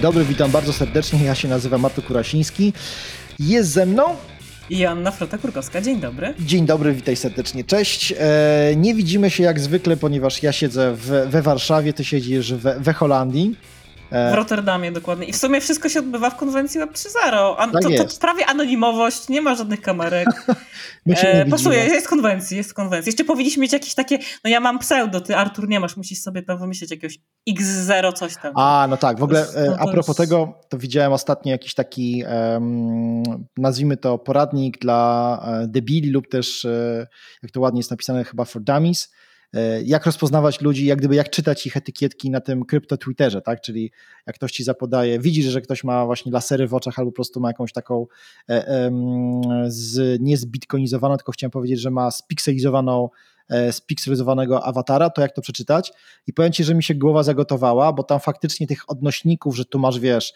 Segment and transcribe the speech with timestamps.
[0.00, 1.24] Dzień dobry, witam bardzo serdecznie.
[1.24, 2.72] Ja się nazywam Marto Kurasiński.
[3.38, 4.02] Jest ze mną
[4.70, 5.82] i Joanna Frota-Kurkowska.
[5.82, 6.34] Dzień dobry.
[6.38, 7.64] Dzień dobry, witaj serdecznie.
[7.64, 8.14] Cześć.
[8.18, 12.80] E, nie widzimy się jak zwykle, ponieważ ja siedzę w, we Warszawie, ty siedzisz we,
[12.80, 13.56] we Holandii.
[14.10, 15.26] E, w Rotterdamie dokładnie.
[15.26, 17.54] I w sumie wszystko się odbywa w konwencji Web 3.0.
[17.58, 20.28] An- tak to, to prawie anonimowość, nie ma żadnych kamerek.
[21.06, 23.08] e, pasuje, jest konwencji, jest konwencji.
[23.08, 26.42] Jeszcze powinniśmy mieć jakieś takie, no ja mam pseudo, ty Artur nie masz, musisz sobie
[26.42, 27.18] tam wymyślić jakiegoś
[27.50, 28.52] X0 coś tam.
[28.56, 30.18] A, no tak, w ogóle no a propos jest...
[30.18, 33.22] tego, to widziałem ostatnio jakiś taki, um,
[33.58, 37.06] nazwijmy to poradnik dla e, debili lub też, e,
[37.42, 39.19] jak to ładnie jest napisane chyba for dummies, E,
[39.84, 43.60] jak rozpoznawać ludzi, jak gdyby jak czytać ich etykietki na tym krypto Twitterze, tak?
[43.60, 43.90] Czyli
[44.26, 47.40] jak ktoś ci zapodaje, widzisz, że ktoś ma właśnie lasery w oczach albo po prostu
[47.40, 48.06] ma jakąś taką
[48.48, 48.90] e,
[49.66, 50.36] z, nie
[51.16, 53.08] tylko chciałem powiedzieć, że ma spikselizowaną
[53.48, 55.92] e, spikselizowanego awatara, to jak to przeczytać?
[56.26, 59.78] I powiem ci, że mi się głowa zagotowała, bo tam faktycznie tych odnośników, że tu
[59.78, 60.32] masz, wiesz,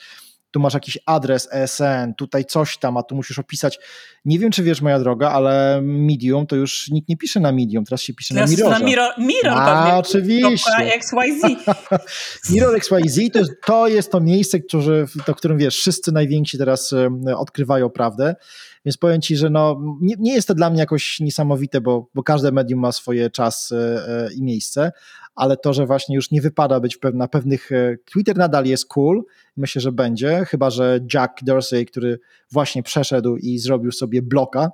[0.54, 3.78] tu masz jakiś adres ESN, tutaj coś tam, a tu musisz opisać.
[4.24, 7.84] Nie wiem, czy wiesz, moja droga, ale Medium to już nikt nie pisze na Medium,
[7.84, 8.78] teraz się pisze teraz na Mirrorze.
[8.78, 10.72] Na Mirror, Mirror a, oczywiście.
[10.78, 11.42] XYZ.
[12.50, 16.94] Mirror XYZ to jest, to jest to miejsce, którzy, to którym wiesz, wszyscy najwięksi teraz
[17.36, 18.36] odkrywają prawdę.
[18.84, 22.22] Więc powiem Ci, że no, nie, nie jest to dla mnie jakoś niesamowite, bo, bo
[22.22, 24.92] każde medium ma swoje czas e, e, i miejsce,
[25.34, 27.72] ale to, że właśnie już nie wypada być na pewnych.
[27.72, 29.24] E, Twitter nadal jest cool,
[29.56, 32.18] myślę, że będzie, chyba że Jack Dorsey, który
[32.52, 34.70] właśnie przeszedł i zrobił sobie bloka.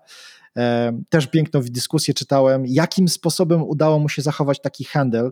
[1.09, 5.31] Też piękną dyskusję czytałem, jakim sposobem udało mu się zachować taki handle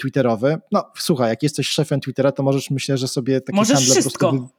[0.00, 0.56] twitterowy.
[0.72, 4.26] No słuchaj, jak jesteś szefem Twittera, to możesz myślę, że sobie taki możesz handle wszystko.
[4.26, 4.54] po prostu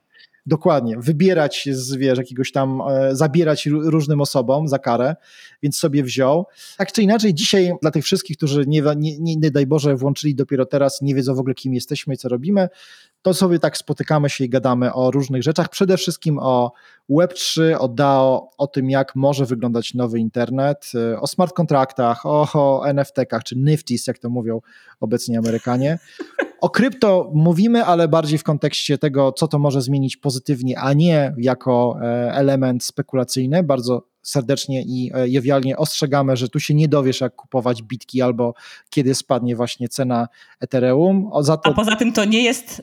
[0.47, 5.15] Dokładnie, wybierać z wiesz, jakiegoś tam, e, zabierać różnym osobom za karę,
[5.63, 6.45] więc sobie wziął.
[6.77, 10.35] Tak czy inaczej, dzisiaj dla tych wszystkich, którzy nie, nie, nie, nie daj Boże włączyli
[10.35, 12.69] dopiero teraz, nie wiedzą w ogóle kim jesteśmy i co robimy,
[13.22, 16.72] to sobie tak spotykamy się i gadamy o różnych rzeczach, przede wszystkim o
[17.09, 22.47] Web3, o DAO, o tym jak może wyglądać nowy internet, e, o smart kontraktach, o,
[22.53, 24.61] o NFT-kach, czy NFTs, jak to mówią
[25.00, 26.00] obecnie Amerykanie.
[26.61, 31.34] O krypto mówimy, ale bardziej w kontekście tego, co to może zmienić pozytywnie, a nie
[31.38, 33.63] jako e, element spekulacyjny.
[33.63, 38.53] Bardzo serdecznie i e, jowialnie ostrzegamy, że tu się nie dowiesz, jak kupować bitki albo
[38.90, 40.28] kiedy spadnie właśnie cena
[40.59, 41.29] Ethereum.
[41.46, 41.59] To...
[41.63, 42.81] A poza tym to nie jest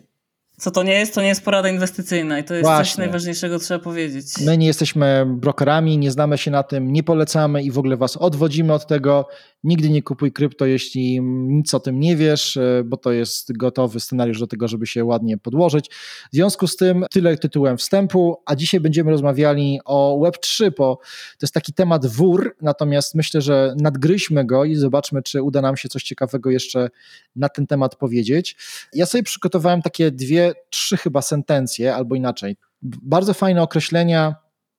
[0.58, 1.14] co to nie jest?
[1.14, 2.84] To nie jest porada inwestycyjna i to jest Właśnie.
[2.84, 4.26] coś najważniejszego, trzeba powiedzieć.
[4.44, 8.16] My nie jesteśmy brokerami, nie znamy się na tym, nie polecamy i w ogóle was
[8.16, 9.28] odwodzimy od tego.
[9.64, 14.00] Nigdy nie kupuj krypto, jeśli nic o tym nie wiesz, e, bo to jest gotowy
[14.00, 15.90] scenariusz do tego, żeby się ładnie podłożyć.
[16.32, 20.96] W związku z tym tyle tytułem wstępu, a dzisiaj będziemy rozmawiali o Web3, bo
[21.38, 25.76] to jest taki temat wór, natomiast myślę, że nadgryźmy go i zobaczmy, czy uda nam
[25.76, 26.88] się coś ciekawego jeszcze
[27.36, 28.56] na ten temat powiedzieć.
[28.92, 32.56] Ja sobie przygotowałem takie dwie, trzy chyba sentencje, albo inaczej.
[32.82, 34.34] Bardzo fajne określenia,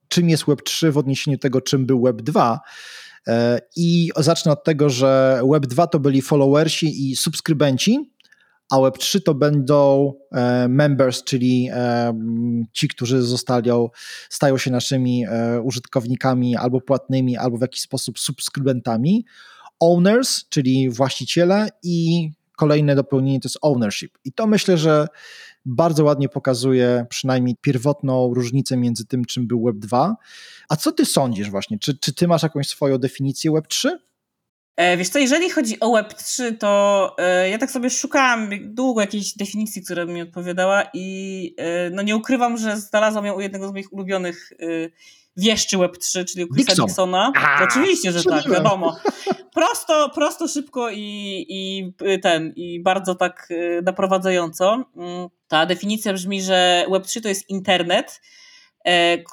[0.07, 2.57] czym jest Web3 w odniesieniu do tego, czym był Web2.
[3.27, 8.13] E, I zacznę od tego, że Web2 to byli followersi i subskrybenci,
[8.71, 12.13] a Web3 to będą e, members, czyli e,
[12.73, 13.71] ci, którzy zostali,
[14.29, 15.25] stają się naszymi
[15.63, 19.25] użytkownikami albo płatnymi, albo w jakiś sposób subskrybentami.
[19.79, 24.17] Owners, czyli właściciele i kolejne dopełnienie to jest ownership.
[24.25, 25.07] I to myślę, że
[25.65, 30.15] bardzo ładnie pokazuje przynajmniej pierwotną różnicę między tym, czym był Web 2.
[30.69, 31.79] A co ty sądzisz właśnie?
[31.79, 33.99] Czy, czy ty masz jakąś swoją definicję Web 3?
[34.75, 39.37] E, wiesz co, jeżeli chodzi o Web3, to e, ja tak sobie szukałam długo jakiejś
[39.37, 43.67] definicji, która by mi odpowiadała i e, no nie ukrywam, że znalazłam ją u jednego
[43.67, 44.53] z moich ulubionych
[45.37, 47.31] wieszczy Web3, czyli u Chrisa Dixona.
[47.63, 48.97] Oczywiście, że tak, wiadomo.
[49.53, 53.49] Prosto, prosto, szybko i, i ten, i bardzo tak
[53.83, 54.85] naprowadzająco.
[54.95, 58.21] Mm, ta definicja brzmi, że Web3 to jest internet,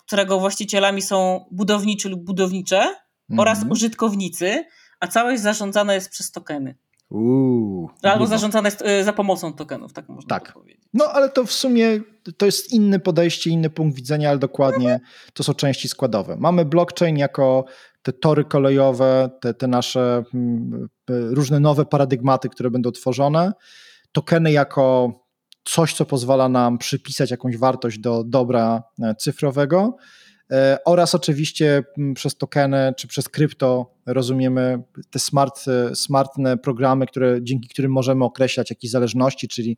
[0.07, 2.95] którego właścicielami są budowniczy lub budownicze
[3.31, 3.41] -hmm.
[3.41, 4.65] oraz użytkownicy,
[5.01, 6.75] a całość zarządzana jest przez tokeny.
[7.11, 10.53] Uuu, Albo zarządzane jest y, za pomocą tokenów, tak można tak.
[10.53, 10.85] powiedzieć.
[10.95, 12.01] No ale to w sumie
[12.37, 15.01] to jest inne podejście, inny punkt widzenia, ale dokładnie
[15.33, 16.37] to są części składowe.
[16.37, 17.65] Mamy blockchain jako
[18.03, 23.53] te tory kolejowe, te, te nasze mm, różne nowe paradygmaty, które będą tworzone.
[24.13, 25.13] Tokeny jako
[25.65, 29.97] coś, co pozwala nam przypisać jakąś wartość do dobra e, cyfrowego.
[30.53, 35.65] E, oraz oczywiście mm, przez tokeny czy przez krypto rozumiemy te smart,
[35.95, 39.77] smartne programy, które, dzięki którym możemy określać jakieś zależności, czyli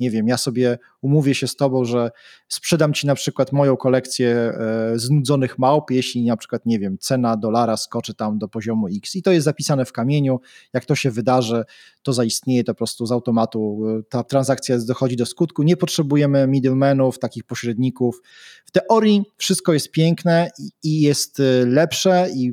[0.00, 2.10] nie wiem, ja sobie umówię się z tobą, że
[2.48, 7.36] sprzedam ci na przykład moją kolekcję e, znudzonych małp, jeśli na przykład, nie wiem, cena
[7.36, 9.16] dolara skoczy tam do poziomu X.
[9.16, 10.40] I to jest zapisane w kamieniu,
[10.72, 11.64] jak to się wydarzy,
[12.02, 13.80] to zaistnieje, to po prostu z automatu.
[13.98, 18.22] E, ta transakcja dochodzi do skutku, nie potrzebujemy middlemanów, takich pośredników.
[18.64, 20.50] W teorii wszystko jest piękne
[20.82, 22.52] i jest e, lepsze i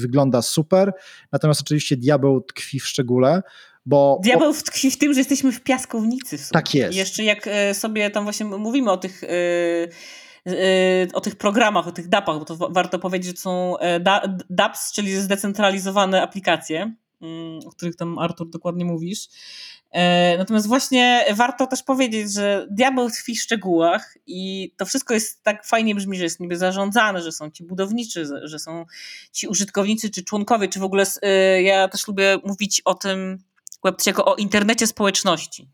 [0.00, 0.92] wygląda super,
[1.32, 3.42] natomiast oczywiście diabeł tkwi w szczególe,
[3.86, 4.20] bo...
[4.22, 6.38] Diabeł tkwi w tym, że jesteśmy w piaskownicy.
[6.38, 6.94] W tak jest.
[6.94, 9.28] I jeszcze jak e, sobie tam właśnie mówimy o tych e,
[10.46, 10.52] e,
[11.12, 13.74] o tych programach, o tych DAP-ach, bo to warto powiedzieć, że to są
[14.50, 16.94] DAPS, czyli zdecentralizowane aplikacje,
[17.66, 19.28] o których tam Artur dokładnie mówisz.
[20.38, 25.66] Natomiast właśnie warto też powiedzieć, że diabeł tkwi w szczegółach i to wszystko jest tak
[25.66, 28.84] fajnie brzmi, że jest niby zarządzane, że są ci budowniczy, że są
[29.32, 31.04] ci użytkownicy czy członkowie, czy w ogóle
[31.62, 33.38] ja też lubię mówić o tym,
[33.84, 35.68] Web3 jako o internecie społeczności.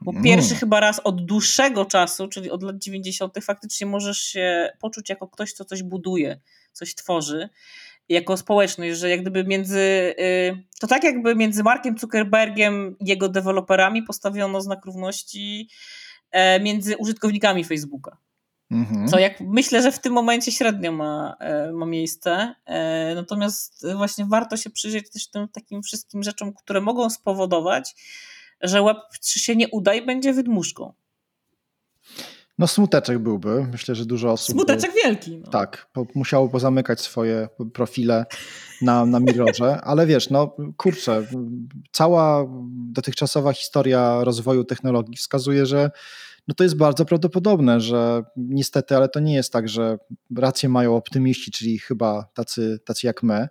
[0.00, 0.24] Bo mm.
[0.24, 5.28] pierwszy chyba raz od dłuższego czasu, czyli od lat 90., faktycznie możesz się poczuć jako
[5.28, 6.40] ktoś, kto coś buduje,
[6.72, 7.48] coś tworzy,
[8.10, 9.78] jako społeczność, że jak gdyby między.
[10.20, 15.68] Y, to tak jakby między Markiem Zuckerbergiem i jego deweloperami postawiono znak równości
[16.30, 18.16] e, między użytkownikami Facebooka.
[18.70, 19.08] Mhm.
[19.08, 22.54] Co jak myślę, że w tym momencie średnio ma, e, ma miejsce.
[22.66, 27.94] E, natomiast właśnie warto się przyjrzeć też tym takim wszystkim rzeczom, które mogą spowodować,
[28.60, 30.92] że Web3 się nie uda i będzie wydmuszką.
[32.60, 33.66] No smuteczek byłby.
[33.72, 34.54] Myślę, że dużo osób...
[34.54, 35.38] Smuteczek by, wielki.
[35.38, 35.50] No.
[35.50, 38.26] Tak, po, musiało pozamykać swoje profile
[38.82, 41.26] na, na Mirrorze, ale wiesz, no kurczę,
[41.92, 42.46] cała
[42.92, 45.90] dotychczasowa historia rozwoju technologii wskazuje, że
[46.50, 49.98] no to jest bardzo prawdopodobne, że niestety, ale to nie jest tak, że
[50.36, 53.48] rację mają optymiści, czyli chyba tacy, tacy jak my,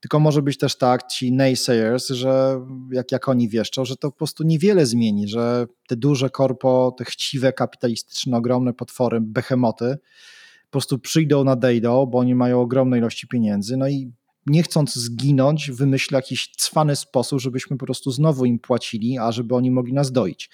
[0.00, 2.60] tylko może być też tak, ci naysayers, że
[2.92, 7.04] jak, jak oni wieszczą, że to po prostu niewiele zmieni, że te duże korpo, te
[7.04, 9.96] chciwe, kapitalistyczne, ogromne potwory, behemoty
[10.64, 14.12] po prostu przyjdą, nadejdą, bo oni mają ogromne ilości pieniędzy, no i
[14.46, 19.54] nie chcąc zginąć, wymyśla jakiś cwany sposób, żebyśmy po prostu znowu im płacili, a żeby
[19.54, 20.50] oni mogli nas doić.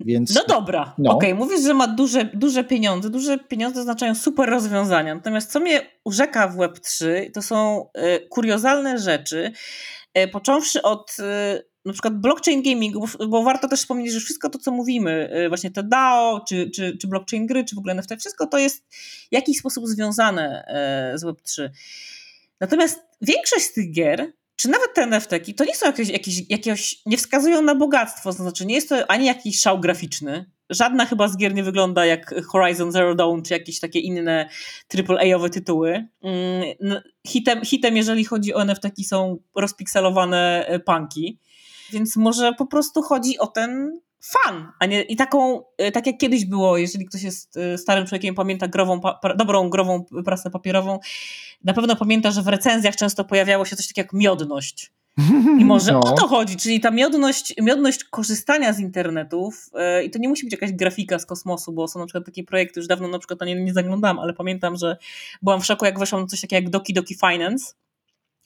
[0.00, 1.12] Więc, no dobra, no.
[1.12, 1.44] okej, okay.
[1.44, 3.10] mówisz, że ma duże, duże pieniądze.
[3.10, 5.14] Duże pieniądze oznaczają super rozwiązania.
[5.14, 9.52] Natomiast co mnie urzeka w Web3, to są y, kuriozalne rzeczy,
[10.18, 14.50] y, począwszy od y, na przykład blockchain gaming, bo, bo, warto też wspomnieć, że wszystko
[14.50, 18.10] to, co mówimy, właśnie te DAO, czy, czy, czy blockchain gry, czy w ogóle NFT,
[18.20, 18.84] wszystko to jest
[19.30, 20.64] w jakiś sposób związane
[21.14, 21.70] z Web3.
[22.62, 27.02] Natomiast większość z tych gier czy nawet te nft to nie są jakieś, jakieś, jakieś,
[27.06, 31.28] nie wskazują na bogactwo, to znaczy nie jest to ani jakiś szał graficzny, żadna chyba
[31.28, 34.48] z gier nie wygląda jak Horizon Zero Dawn, czy jakieś takie inne
[35.08, 36.08] AAA-owe tytuły.
[36.22, 41.38] Mm, hitem, hitem, jeżeli chodzi o NFT są rozpikselowane e, punki,
[41.92, 46.18] więc może po prostu chodzi o ten fan, a nie i taką, e, tak jak
[46.18, 49.00] kiedyś było, jeżeli ktoś jest e, starym człowiekiem, pamięta grową,
[49.36, 50.98] dobrą grową prasę papierową,
[51.64, 54.92] na pewno pamięta, że w recenzjach często pojawiało się coś takiego jak miodność.
[55.58, 56.00] I może no.
[56.00, 60.44] o to chodzi, czyli ta miodność, miodność korzystania z internetów yy, i to nie musi
[60.44, 63.40] być jakaś grafika z kosmosu, bo są na przykład takie projekty, już dawno na przykład
[63.40, 64.96] na nie nie zaglądałam, ale pamiętam, że
[65.42, 67.74] byłam w szoku, jak weszłam na coś takiego jak Doki Doki Finance,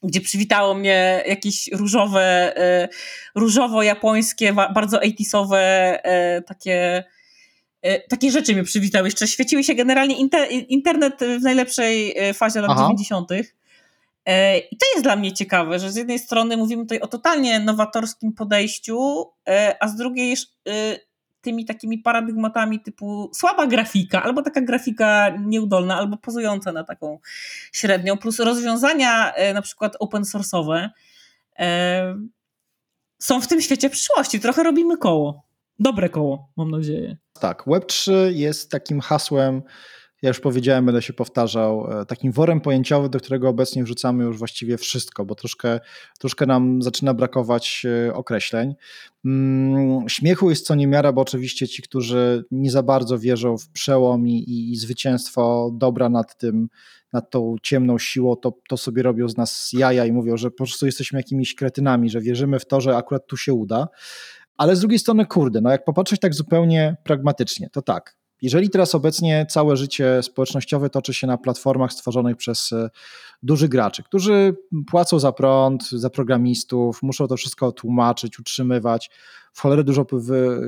[0.03, 7.05] gdzie przywitało mnie jakieś różowe, yy, różowo-japońskie, bardzo 80 yy, takie
[8.09, 9.07] takie rzeczy mnie przywitały.
[9.07, 12.83] Jeszcze świeciły się generalnie inter, internet w najlepszej fazie lat Aha.
[12.83, 13.31] 90.
[14.27, 17.61] E, I to jest dla mnie ciekawe, że z jednej strony mówimy tutaj o totalnie
[17.61, 20.99] nowatorskim podejściu, e, a z drugiej e,
[21.47, 27.19] tymi takimi paradygmatami typu słaba grafika, albo taka grafika nieudolna, albo pozująca na taką
[27.73, 30.89] średnią, plus rozwiązania na przykład open source'owe
[33.19, 34.41] są w tym świecie przyszłości.
[34.41, 35.47] Trochę robimy koło.
[35.79, 37.17] Dobre koło, mam nadzieję.
[37.41, 39.63] Tak, Web3 jest takim hasłem
[40.23, 44.39] ja już powiedziałem, będę się powtarzał, e, takim worem pojęciowym, do którego obecnie wrzucamy już
[44.39, 45.81] właściwie wszystko, bo troszkę,
[46.19, 48.75] troszkę nam zaczyna brakować e, określeń.
[49.25, 54.29] Mm, śmiechu jest co niemiara, bo oczywiście ci, którzy nie za bardzo wierzą w przełom
[54.29, 56.69] i, i, zwycięstwo dobra nad tym,
[57.13, 60.57] nad tą ciemną siłą, to, to sobie robią z nas jaja i mówią, że po
[60.57, 63.89] prostu jesteśmy jakimiś kretynami, że wierzymy w to, że akurat tu się uda.
[64.57, 68.95] Ale z drugiej strony, kurde, no jak popatrzeć tak zupełnie pragmatycznie, to tak, jeżeli teraz
[68.95, 72.91] obecnie całe życie społecznościowe toczy się na platformach stworzonych przez e,
[73.43, 74.57] dużych graczy, którzy
[74.91, 79.11] płacą za prąd, za programistów, muszą to wszystko tłumaczyć, utrzymywać,
[79.53, 80.07] w cholerę dużo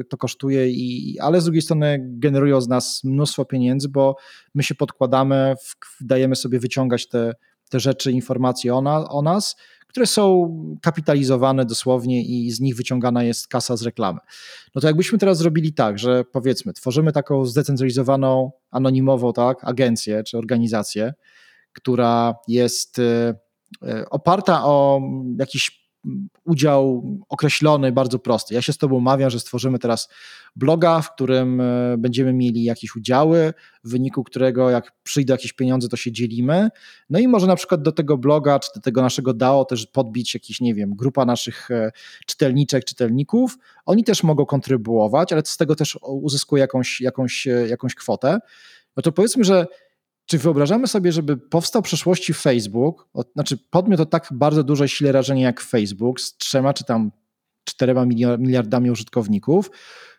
[0.08, 4.16] to kosztuje, i, ale z drugiej strony generują z nas mnóstwo pieniędzy, bo
[4.54, 5.54] my się podkładamy,
[6.00, 7.34] dajemy sobie wyciągać te,
[7.70, 9.56] te rzeczy, informacje o, na, o nas,
[9.88, 14.18] które są kapitalizowane dosłownie i z nich wyciągana jest kasa z reklamy.
[14.74, 20.38] No to jakbyśmy teraz zrobili tak, że powiedzmy, tworzymy taką zdecentralizowaną, anonimową tak, agencję czy
[20.38, 21.14] organizację,
[21.72, 23.34] która jest e,
[23.82, 25.00] e, oparta o
[25.38, 25.87] jakiś
[26.44, 28.54] udział określony, bardzo prosty.
[28.54, 30.08] Ja się z Tobą umawiam, że stworzymy teraz
[30.56, 35.88] bloga, w którym e, będziemy mieli jakieś udziały, w wyniku którego jak przyjdą jakieś pieniądze,
[35.88, 36.68] to się dzielimy.
[37.10, 40.34] No i może na przykład do tego bloga, czy do tego naszego DAO też podbić
[40.34, 41.92] jakiś, nie wiem, grupa naszych e,
[42.26, 43.58] czytelniczek, czytelników.
[43.86, 48.38] Oni też mogą kontrybuować, ale z tego też uzyskuje jakąś, jakąś, e, jakąś kwotę.
[48.96, 49.66] No to powiedzmy, że
[50.28, 54.88] czy wyobrażamy sobie, żeby powstał w przyszłości Facebook, o, znaczy podmiot o tak bardzo dużej
[54.88, 57.10] sile rażenia jak Facebook, z trzema czy tam
[57.64, 58.06] czterema
[58.38, 59.70] miliardami użytkowników,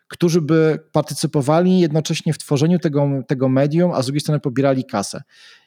[0.08, 5.22] którzy by partycypowali jednocześnie w tworzeniu tego, tego medium, a z drugiej strony pobierali kasę.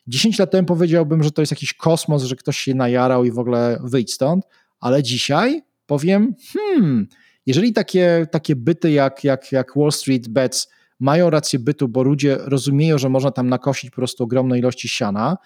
[0.07, 3.39] 10 lat temu powiedziałbym, że to jest jakiś kosmos, że ktoś się najarał i w
[3.39, 4.45] ogóle wyjdź stąd,
[4.79, 7.07] ale dzisiaj powiem, hmm,
[7.45, 10.67] jeżeli takie, takie byty jak, jak, jak Wall Street Bets
[11.00, 15.38] mają rację bytu, bo ludzie rozumieją, że można tam nakosić po prostu ogromne ilości siana,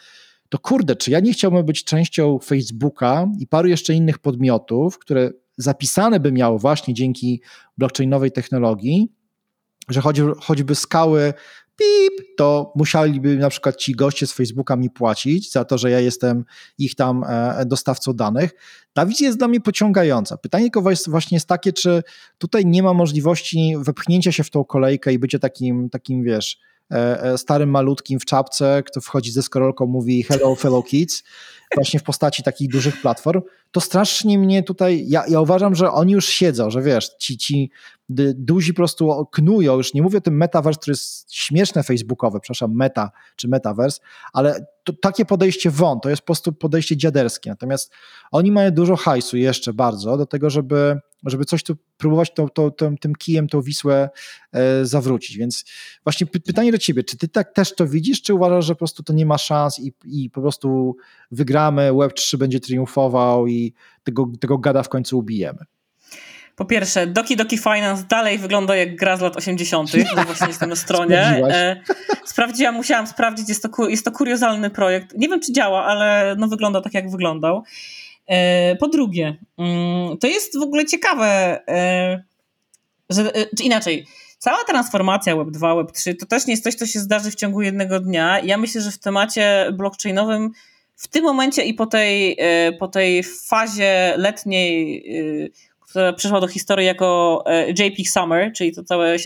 [0.49, 5.31] to kurde, czy ja nie chciałbym być częścią Facebooka i paru jeszcze innych podmiotów, które
[5.57, 7.41] zapisane by miały właśnie dzięki
[7.77, 9.11] blockchainowej technologii,
[9.89, 11.33] że choć, choćby skały
[11.77, 15.99] pip, to musieliby na przykład ci goście z Facebooka mi płacić za to, że ja
[15.99, 16.45] jestem
[16.77, 18.51] ich tam e, dostawcą danych.
[18.93, 20.37] Ta wizja jest dla mnie pociągająca.
[20.37, 22.03] Pytanie tylko właśnie jest takie, czy
[22.37, 26.59] tutaj nie ma możliwości wepchnięcia się w tą kolejkę i bycia takim, takim wiesz,
[26.91, 31.23] e, e, starym malutkim w czapce, kto wchodzi ze skorolką, mówi hello fellow kids,
[31.75, 36.13] właśnie w postaci takich dużych platform, to strasznie mnie tutaj, ja, ja uważam, że oni
[36.13, 37.71] już siedzą, że wiesz, ci, ci
[38.35, 42.75] duzi po prostu knują, już nie mówię o tym metaverse, który jest śmieszne facebookowe, przepraszam,
[42.75, 44.01] meta czy metaverse,
[44.33, 47.93] ale to, takie podejście won, to jest po prostu podejście dziaderskie, natomiast
[48.31, 52.71] oni mają dużo hajsu jeszcze bardzo do tego, żeby, żeby coś tu próbować to, to,
[52.71, 54.09] to, tym kijem tą Wisłę
[54.51, 55.65] e, zawrócić, więc
[56.03, 58.79] właśnie py, pytanie do ciebie, czy ty tak też to widzisz, czy uważasz, że po
[58.79, 60.97] prostu to nie ma szans i, i po prostu
[61.57, 63.73] wygramy, Web3 będzie triumfował i
[64.03, 65.59] tego, tego gada w końcu ubijemy?
[66.55, 70.69] Po pierwsze, Doki Doki Finance dalej wygląda jak gra z lat 80., bo właśnie jestem
[70.69, 71.19] na stronie.
[71.21, 71.81] E,
[72.25, 75.17] sprawdziłam, musiałam sprawdzić, jest to, jest to kuriozalny projekt.
[75.17, 77.63] Nie wiem, czy działa, ale no wygląda tak, jak wyglądał.
[78.27, 82.23] E, po drugie, mm, to jest w ogóle ciekawe, e,
[83.09, 86.85] że, czy inaczej, cała transformacja Web 2, Web 3 to też nie jest coś, co
[86.85, 88.39] się zdarzy w ciągu jednego dnia.
[88.39, 90.51] Ja myślę, że w temacie blockchainowym
[90.97, 92.37] w tym momencie i po tej,
[92.79, 95.03] po tej fazie letniej
[95.89, 99.17] która przeszła do historii jako e, JPEG Summer, czyli to całe e,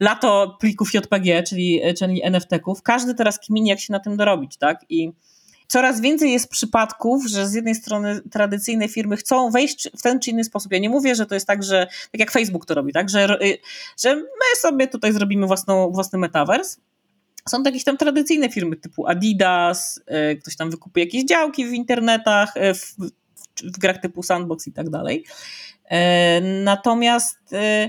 [0.00, 2.82] lato plików JPG, czyli, e, czyli NFT-ków.
[2.82, 4.84] Każdy teraz kminie, jak się na tym dorobić, tak?
[4.88, 5.12] I
[5.66, 10.30] coraz więcej jest przypadków, że z jednej strony tradycyjne firmy chcą wejść w ten czy
[10.30, 10.72] inny sposób.
[10.72, 13.10] Ja nie mówię, że to jest tak, że tak jak Facebook to robi, tak?
[13.10, 13.38] Że,
[14.02, 16.80] że my sobie tutaj zrobimy własną, własny metavers.
[17.48, 20.00] Są jakieś tam tradycyjne firmy typu Adidas,
[20.40, 22.96] ktoś tam wykupuje jakieś działki w internetach, w,
[23.62, 25.24] w grach typu Sandbox i tak dalej.
[25.84, 27.88] E, natomiast e,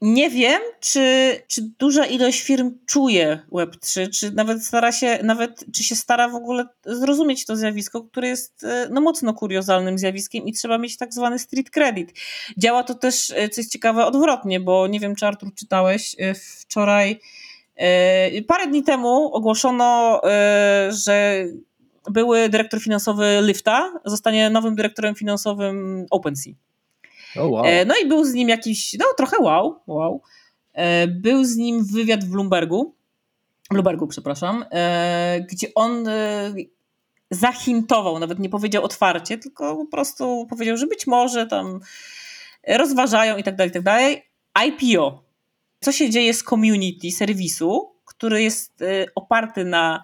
[0.00, 5.84] nie wiem, czy, czy duża ilość firm czuje Web3, czy nawet stara się, nawet czy
[5.84, 10.52] się stara w ogóle zrozumieć to zjawisko, które jest e, no, mocno kuriozalnym zjawiskiem i
[10.52, 12.12] trzeba mieć tak zwany street credit.
[12.56, 16.16] Działa to też, co jest ciekawe, odwrotnie, bo nie wiem, czy Artur czytałeś
[16.60, 17.20] wczoraj,
[18.46, 20.20] parę dni temu ogłoszono,
[20.88, 21.44] że
[22.10, 26.67] były dyrektor finansowy Lyfta, zostanie nowym dyrektorem finansowym OpenSea.
[27.36, 27.64] Oh, wow.
[27.86, 30.22] No i był z nim jakiś, no trochę wow, wow.
[30.72, 32.94] E, był z nim wywiad w Bloombergu,
[33.70, 36.08] Bloombergu, przepraszam, e, gdzie on
[37.30, 41.80] zahintował, nawet nie powiedział otwarcie, tylko po prostu powiedział, że być może tam
[42.68, 44.22] rozważają i tak dalej, i tak dalej.
[44.66, 45.22] IPO.
[45.80, 50.02] Co się dzieje z community serwisu, który jest oparty na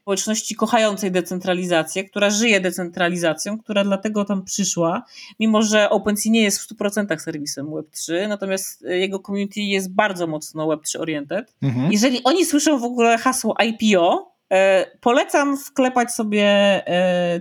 [0.00, 5.02] społeczności kochającej decentralizację, która żyje decentralizacją, która dlatego tam przyszła,
[5.40, 10.66] mimo że OpenSea nie jest w 100% serwisem Web3, natomiast jego community jest bardzo mocno
[10.66, 11.54] Web3 oriented.
[11.62, 11.92] Mhm.
[11.92, 17.40] Jeżeli oni słyszą w ogóle hasło IPO, e, polecam wklepać sobie e,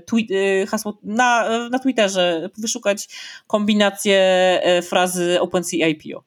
[0.61, 3.09] e, hasło na, na Twitterze, wyszukać
[3.47, 4.19] kombinację
[4.83, 6.23] frazy OpenSea IPO.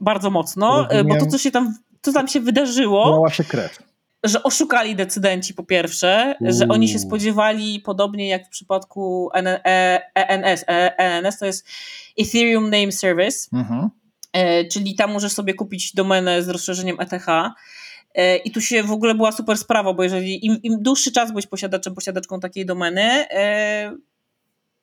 [0.00, 1.06] Bardzo mocno, Rozumiem.
[1.18, 3.10] bo to, co się tam, co tam się wydarzyło.
[3.10, 3.87] Mała się krew
[4.28, 6.52] że oszukali decydenci po pierwsze, Uuu.
[6.52, 9.30] że oni się spodziewali, podobnie jak w przypadku
[10.14, 10.64] ENS,
[10.96, 11.66] ENS e, to jest
[12.18, 13.88] Ethereum Name Service, mhm.
[14.32, 17.26] E, czyli tam możesz sobie kupić domenę z rozszerzeniem ETH
[18.44, 21.46] I tu się w ogóle była super sprawa, bo jeżeli im, im dłuższy czas byłeś
[21.46, 23.26] posiadaczem, posiadaczką takiej domeny,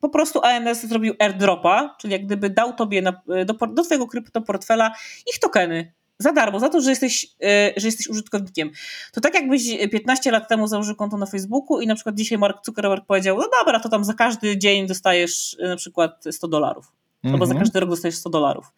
[0.00, 4.92] po prostu ANS zrobił airdropa, czyli jak gdyby dał tobie na, do, do twojego kryptoportfela
[5.34, 8.70] ich tokeny za darmo, za to, że jesteś, e, że jesteś użytkownikiem.
[9.12, 12.66] To tak jakbyś 15 lat temu założył konto na Facebooku i na przykład dzisiaj Mark
[12.66, 16.92] Zuckerberg powiedział, no dobra, to tam za każdy dzień dostajesz e, na przykład 100 dolarów.
[17.24, 17.60] Albo za mhm.
[17.60, 18.72] każdy rok dostajesz 100 dolarów.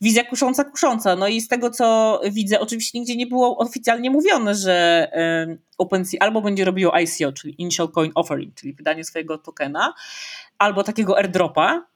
[0.00, 1.16] Wizja kusząca, kusząca.
[1.16, 5.08] No i z tego, co widzę, oczywiście nigdzie nie było oficjalnie mówione, że
[5.78, 9.94] OpenSea albo będzie robiło ICO, czyli Initial Coin Offering, czyli wydanie swojego tokena,
[10.58, 11.86] albo takiego airdropa,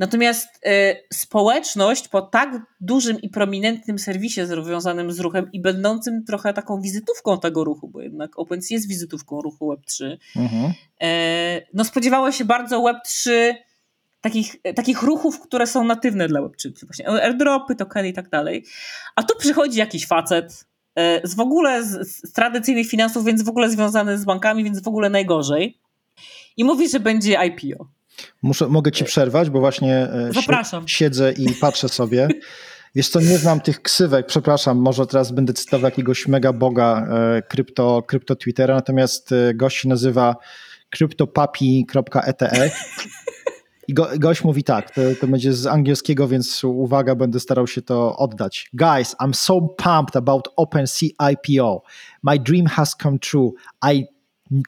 [0.00, 6.54] Natomiast y, społeczność po tak dużym i prominentnym serwisie związanym z ruchem i będącym trochę
[6.54, 10.72] taką wizytówką tego ruchu, bo jednak OpenSea jest wizytówką ruchu Web3, mhm.
[11.02, 13.30] y, no spodziewała się bardzo Web3
[14.20, 18.64] takich, takich ruchów, które są natywne dla Web3, właśnie airdropy, tokeny i tak dalej.
[19.16, 20.64] A tu przychodzi jakiś facet
[20.98, 24.82] y, z w ogóle z, z tradycyjnych finansów, więc w ogóle związany z bankami, więc
[24.82, 25.78] w ogóle najgorzej
[26.56, 27.99] i mówi, że będzie IPO.
[28.42, 30.88] Muszę, mogę ci przerwać, bo właśnie e, Zapraszam.
[30.88, 32.28] siedzę i patrzę sobie.
[32.94, 37.42] Wiesz co, nie znam tych ksywek, przepraszam, może teraz będę cytował jakiegoś mega boga e,
[37.42, 40.36] krypto, krypto Twittera, natomiast e, gość się nazywa
[40.90, 42.70] kryptopapi.ete
[43.88, 47.82] i go, gość mówi tak, to, to będzie z angielskiego, więc uwaga, będę starał się
[47.82, 48.70] to oddać.
[48.72, 51.82] Guys, I'm so pumped about OpenSea IPO.
[52.22, 53.50] My dream has come true.
[53.92, 54.04] I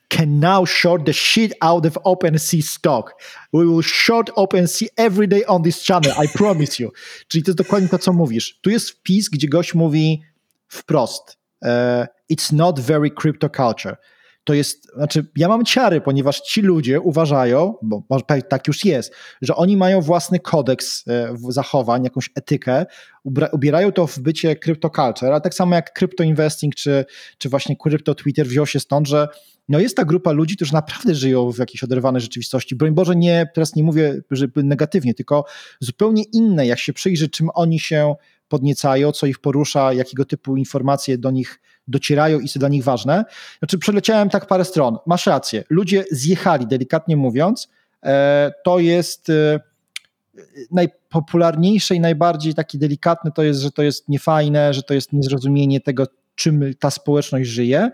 [0.08, 3.20] can now short the shit out of OpenSea stock.
[3.52, 6.92] We will short OpenSea every day on this channel, I promise you.
[7.28, 8.58] Czyli to jest dokładnie to, co mówisz.
[8.60, 10.22] Tu jest wpis, gdzie gość mówi
[10.68, 11.36] wprost.
[11.62, 13.96] Uh, it's not very crypto culture
[14.44, 19.56] to jest, znaczy ja mam ciary, ponieważ ci ludzie uważają, bo tak już jest, że
[19.56, 22.86] oni mają własny kodeks e, zachowań, jakąś etykę,
[23.52, 27.04] ubierają to w bycie cryptoculture, ale tak samo jak crypto investing czy,
[27.38, 29.28] czy właśnie crypto Twitter wziął się stąd, że
[29.68, 32.76] no jest ta grupa ludzi, którzy naprawdę żyją w jakiejś oderwanej rzeczywistości.
[32.76, 35.44] Broń Boże, nie, teraz nie mówię żeby negatywnie, tylko
[35.80, 38.14] zupełnie inne, jak się przyjrzy, czym oni się
[38.48, 43.24] podniecają, co ich porusza, jakiego typu informacje do nich docierają i są dla nich ważne.
[43.58, 44.98] Znaczy, przeleciałem tak parę stron.
[45.06, 45.64] Masz rację.
[45.70, 47.68] Ludzie zjechali, delikatnie mówiąc.
[48.02, 49.60] E, to jest e,
[50.70, 55.80] najpopularniejsze i najbardziej taki delikatny to jest, że to jest niefajne, że to jest niezrozumienie
[55.80, 57.90] tego, czym ta społeczność żyje.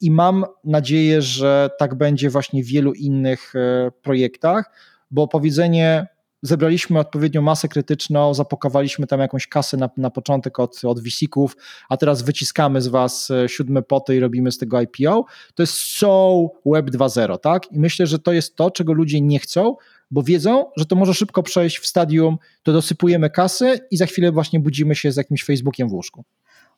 [0.00, 4.70] I mam nadzieję, że tak będzie właśnie w wielu innych e, projektach,
[5.10, 6.06] bo powiedzenie
[6.42, 11.56] zebraliśmy odpowiednią masę krytyczną, zapakowaliśmy tam jakąś kasę na, na początek od, od VC-ków,
[11.88, 15.24] a teraz wyciskamy z was e, siódme poty i robimy z tego IPO,
[15.54, 17.72] to jest so Web 2.0, tak?
[17.72, 19.74] I myślę, że to jest to, czego ludzie nie chcą,
[20.10, 24.32] bo wiedzą, że to może szybko przejść w stadium, to dosypujemy kasy i za chwilę
[24.32, 26.24] właśnie budzimy się z jakimś Facebookiem w łóżku.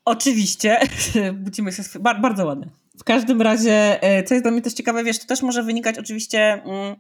[0.05, 0.79] Oczywiście,
[1.45, 1.83] budzimy się,
[2.21, 2.80] bardzo ładnie.
[2.99, 5.99] W każdym razie, e, co jest dla mnie też ciekawe, wiesz, to też może wynikać
[5.99, 6.97] oczywiście, mm,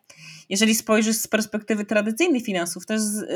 [0.49, 3.27] jeżeli spojrzysz z perspektywy tradycyjnych finansów, też z, e,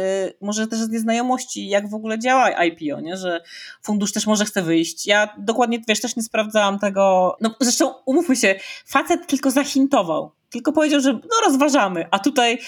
[0.40, 3.16] może też z nieznajomości, jak w ogóle działa IPO, nie?
[3.16, 3.42] że
[3.82, 5.06] fundusz też może chce wyjść.
[5.06, 8.54] Ja dokładnie, wiesz, też nie sprawdzałam tego, no zresztą umówmy się,
[8.86, 12.58] facet tylko zahintował, tylko powiedział, że no rozważamy, a tutaj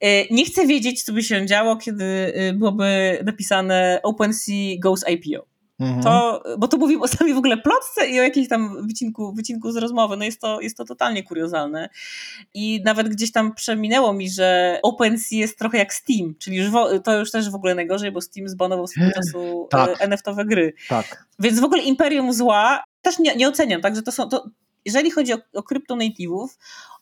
[0.00, 5.55] e, nie chcę wiedzieć, co by się działo, kiedy byłoby napisane OpenSea goes IPO.
[5.80, 6.02] Mhm.
[6.02, 9.72] To, bo tu mówimy o samej w ogóle plotce i o jakimś tam wycinku, wycinku
[9.72, 10.16] z rozmowy.
[10.16, 11.88] No jest to, jest to totalnie kuriozalne.
[12.54, 17.00] I nawet gdzieś tam przeminęło mi, że OpenSea jest trochę jak Steam, czyli już wo,
[17.00, 20.00] to już też w ogóle najgorzej, bo Steam zbanował swego czasu tak.
[20.00, 20.72] NFT-owe gry.
[20.88, 21.26] Tak.
[21.38, 24.44] Więc w ogóle Imperium Zła też nie, nie oceniam, także to są, to,
[24.84, 25.62] jeżeli chodzi o, o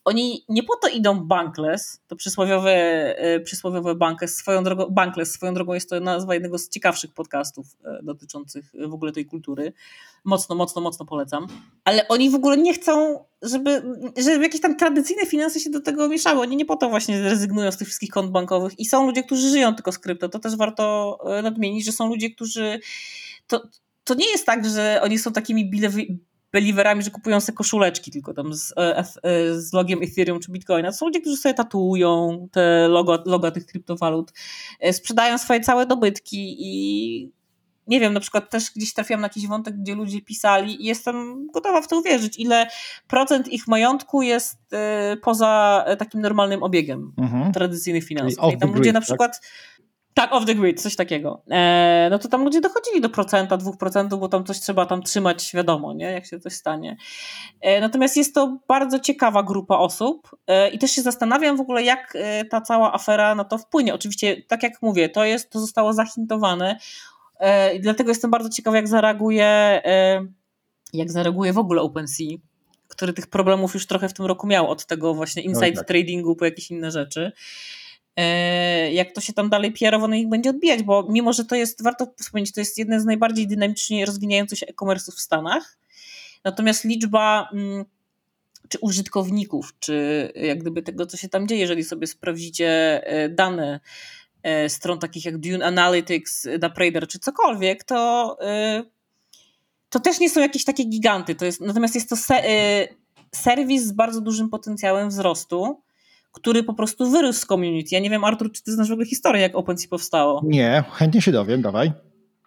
[0.05, 2.73] oni nie po to idą bankless, to przysłowiowe,
[3.19, 7.67] e, przysłowiowe bankless swoją drogą, bankless swoją drogą jest to nazwa jednego z ciekawszych podcastów
[7.85, 9.73] e, dotyczących w ogóle tej kultury.
[10.25, 11.47] Mocno, mocno, mocno polecam.
[11.85, 13.83] Ale oni w ogóle nie chcą, żeby,
[14.17, 16.41] żeby jakieś tam tradycyjne finanse się do tego mieszały.
[16.41, 19.49] Oni nie po to właśnie rezygnują z tych wszystkich kont bankowych i są ludzie, którzy
[19.49, 20.29] żyją tylko z krypto.
[20.29, 22.81] To też warto nadmienić, że są ludzie, którzy
[23.47, 23.69] to,
[24.05, 25.65] to nie jest tak, że oni są takimi
[26.55, 29.05] believerami, że kupują sobie koszuleczki tylko tam z, e, e,
[29.61, 30.91] z logiem Ethereum czy Bitcoina.
[30.91, 34.33] To są ludzie, którzy sobie tatuują te logo, logo tych kryptowalut,
[34.81, 37.45] e, sprzedają swoje całe dobytki i
[37.87, 41.47] nie wiem, na przykład też gdzieś trafiłam na jakiś wątek, gdzie ludzie pisali i jestem
[41.55, 42.67] gotowa w to uwierzyć, ile
[43.09, 44.59] procent ich majątku jest
[45.23, 47.53] poza takim normalnym obiegiem mhm.
[47.53, 48.55] tradycyjnych finansów.
[48.55, 49.07] I tam ludzie na tak?
[49.07, 49.51] przykład tak?
[50.15, 51.43] Tak, off the grid, coś takiego.
[51.51, 55.03] E, no to tam ludzie dochodzili do procenta, dwóch procentów, bo tam coś trzeba tam
[55.03, 56.97] trzymać, wiadomo, nie, jak się coś stanie.
[57.61, 61.83] E, natomiast jest to bardzo ciekawa grupa osób e, i też się zastanawiam w ogóle,
[61.83, 63.95] jak e, ta cała afera na to wpłynie.
[63.95, 66.79] Oczywiście, tak jak mówię, to jest, to zostało zahintowane
[67.41, 69.45] e, i dlatego jestem bardzo ciekawa, jak zareaguje
[69.85, 70.27] e,
[70.95, 72.37] jak zareaguje w ogóle OpenSea,
[72.89, 75.87] który tych problemów już trochę w tym roku miał, od tego właśnie inside tak.
[75.87, 77.33] tradingu po jakieś inne rzeczy.
[78.17, 81.57] E, jak to się tam dalej PR-owo na nich będzie odbijać, bo mimo, że to
[81.57, 85.79] jest, warto wspomnieć, to jest jeden z najbardziej dynamicznie rozwijających się e-commerce'ów w Stanach,
[86.45, 87.85] natomiast liczba mm,
[88.69, 93.81] czy użytkowników, czy jak gdyby tego, co się tam dzieje, jeżeli sobie sprawdzicie e, dane
[94.43, 98.39] e, stron takich jak Dune Analytics, Daprader czy cokolwiek, to,
[99.89, 101.35] to też nie są jakieś takie giganty.
[101.35, 102.17] To jest, natomiast jest to
[103.33, 105.84] serwis z bardzo dużym potencjałem wzrostu,
[106.35, 107.95] który po prostu wyrósł z community.
[107.95, 110.41] Ja nie wiem, Artur, czy ty znasz w ogóle historię, jak OpenSea powstało?
[110.45, 111.93] Nie, chętnie się dowiem, dawaj.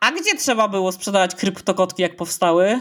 [0.02, 2.80] A gdzie trzeba było sprzedawać kryptokotki, jak powstały?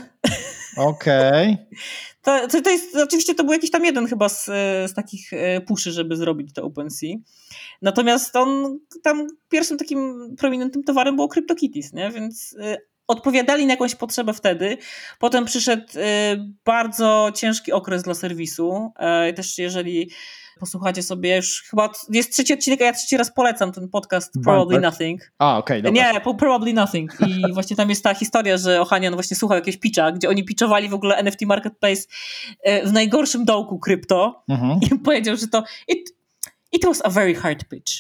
[0.77, 1.53] Okej.
[1.53, 1.67] Okay.
[2.23, 4.45] To, to, to, jest, oczywiście to był jakiś tam jeden chyba z,
[4.91, 7.17] z takich e, puszy, żeby zrobić to OpenSea.
[7.83, 12.11] Natomiast on tam pierwszym takim prominentnym towarem było CryptoKitties, nie?
[12.11, 14.77] Więc e, odpowiadali na jakąś potrzebę wtedy.
[15.19, 18.93] Potem przyszedł e, bardzo ciężki okres dla serwisu.
[19.37, 20.11] Też jeżeli
[20.61, 24.81] posłuchacie sobie już chyba, jest trzeci odcinek, a ja trzeci raz polecam ten podcast Probably
[24.81, 25.33] Nothing.
[25.39, 29.37] A, okej, okay, Nie, Probably Nothing i właśnie tam jest ta historia, że Ohanian właśnie
[29.37, 32.03] słuchał jakiegoś pitcha, gdzie oni pitchowali w ogóle NFT Marketplace
[32.63, 34.81] e, w najgorszym dołku krypto mhm.
[34.83, 36.15] i powiedział, że to it,
[36.73, 37.93] it was a very hard pitch.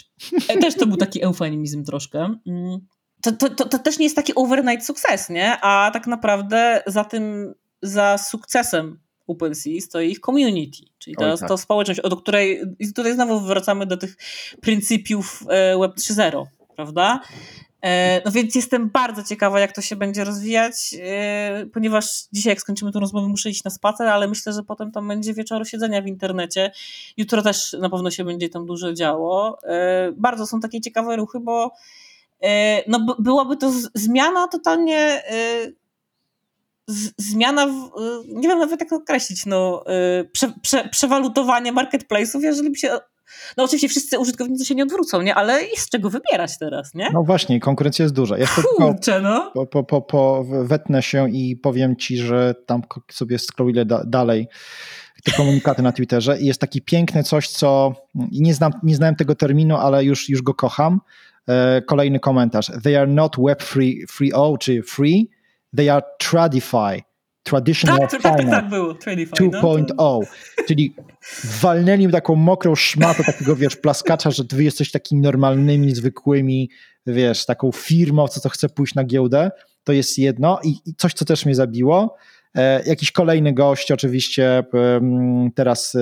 [0.48, 2.34] E, też to był taki eufemizm troszkę.
[2.46, 2.78] Mm.
[3.22, 5.60] To, to, to, to też nie jest taki overnight sukces, nie?
[5.60, 11.48] A tak naprawdę za tym, za sukcesem OpenSea stoi ich community, czyli to, tak.
[11.48, 14.16] to społeczność, do której, i tutaj znowu wracamy do tych
[14.60, 16.44] pryncypiów e, Web 3.0,
[16.76, 17.20] prawda?
[17.82, 22.60] E, no więc jestem bardzo ciekawa, jak to się będzie rozwijać, e, ponieważ dzisiaj, jak
[22.60, 26.02] skończymy tę rozmowę, muszę iść na spacer, ale myślę, że potem tam będzie wieczór siedzenia
[26.02, 26.72] w internecie.
[27.16, 29.58] Jutro też na pewno się będzie tam dużo działo.
[30.16, 31.72] Bardzo są takie ciekawe ruchy, bo
[32.88, 35.22] no, byłaby to zmiana totalnie
[37.18, 39.84] zmiana, w, y, nie wiem nawet jak to określić, no,
[40.20, 42.98] y, prze, prze, przewalutowanie marketplace'ów, jeżeli by się
[43.56, 45.34] no oczywiście wszyscy użytkownicy się nie odwrócą, nie?
[45.34, 47.08] ale jest z czego wybierać teraz, nie?
[47.12, 48.38] No właśnie, konkurencja jest duża.
[48.38, 48.46] Ja
[48.76, 49.50] Kurczę, no.
[49.54, 54.48] Po, po, po, po, wetnę się i powiem ci, że tam sobie scrolluję da, dalej
[55.24, 59.34] te komunikaty na Twitterze i jest taki piękne coś, co nie, znam, nie znałem tego
[59.34, 61.00] terminu, ale już, już go kocham.
[61.48, 62.70] E, kolejny komentarz.
[62.82, 65.30] They are not web free, free o, czy free,
[65.76, 67.02] they are Tradify,
[67.42, 70.20] Traditional tak, tak, tak, tak było, 2.0, no,
[70.68, 70.94] czyli
[71.62, 76.70] walnęli taką mokrą szmatę takiego, wiesz, plaskacza, że wy jesteś takimi normalnymi, zwykłymi,
[77.06, 79.50] wiesz, taką firmą, co to chce pójść na giełdę,
[79.84, 80.60] to jest jedno.
[80.64, 82.16] I, i coś, co też mnie zabiło,
[82.54, 84.64] e, jakiś kolejny gość, oczywiście
[85.54, 86.00] teraz e,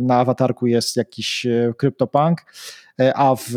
[0.00, 2.40] na awatarku jest jakiś e, CryptoPunk,
[3.14, 3.54] a w,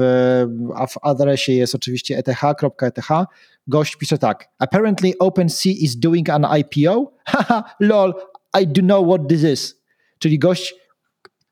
[0.76, 3.26] a w adresie jest oczywiście eth.eth,
[3.68, 4.50] gość pisze tak.
[4.60, 7.12] Apparently OpenSea is doing an IPO?
[7.26, 8.14] Haha, lol,
[8.62, 9.82] I do know what this is.
[10.20, 10.76] Czyli gość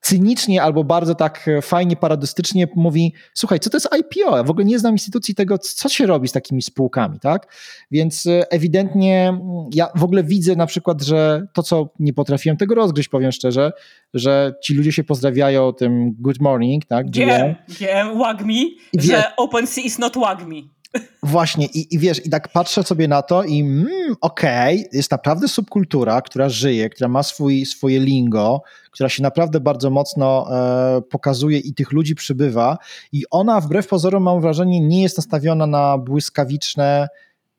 [0.05, 4.37] cynicznie albo bardzo tak fajnie, paradystycznie mówi, słuchaj, co to jest IPO?
[4.37, 7.53] Ja w ogóle nie znam instytucji tego, co się robi z takimi spółkami, tak?
[7.91, 9.39] Więc e, ewidentnie
[9.73, 13.71] ja w ogóle widzę na przykład, że to, co nie potrafiłem tego rozgryźć, powiem szczerze,
[14.13, 17.09] że ci ludzie się pozdrawiają tym good morning, tak?
[17.09, 20.74] GM, GM, WAGMI, że OpenSea is not WAGMI.
[21.23, 23.87] Właśnie i, i wiesz, i tak patrzę sobie na to i mm,
[24.21, 29.59] okej, okay, jest naprawdę subkultura, która żyje, która ma swój, swoje lingo, która się naprawdę
[29.59, 32.77] bardzo mocno e, pokazuje i tych ludzi przybywa
[33.11, 37.07] i ona wbrew pozorom mam wrażenie nie jest nastawiona na błyskawiczne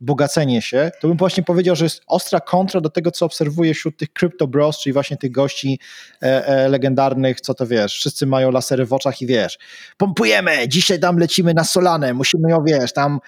[0.01, 3.97] bogacenie się, to bym właśnie powiedział, że jest ostra kontra do tego, co obserwuję wśród
[3.97, 5.81] tych crypto bros, czyli właśnie tych gości
[6.23, 9.59] e, e, legendarnych, co to wiesz, wszyscy mają lasery w oczach i wiesz,
[9.97, 13.19] pompujemy, dzisiaj tam lecimy na Solanę, musimy ją, wiesz, tam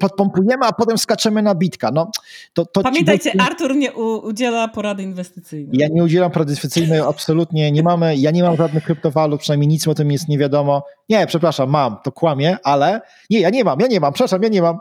[0.00, 1.90] podpompujemy, a potem skaczemy na bitka.
[1.94, 2.10] No,
[2.52, 3.38] to, to Pamiętajcie, ci...
[3.38, 5.80] Artur nie udziela porady inwestycyjnej.
[5.80, 9.88] Ja nie udzielam porady inwestycyjnej, absolutnie nie mamy, ja nie mam żadnych kryptowalut, przynajmniej nic
[9.88, 10.84] o tym jest nie wiadomo.
[11.08, 14.48] Nie, przepraszam, mam, to kłamie, ale nie, ja nie mam, ja nie mam, przepraszam, ja
[14.48, 14.78] nie mam,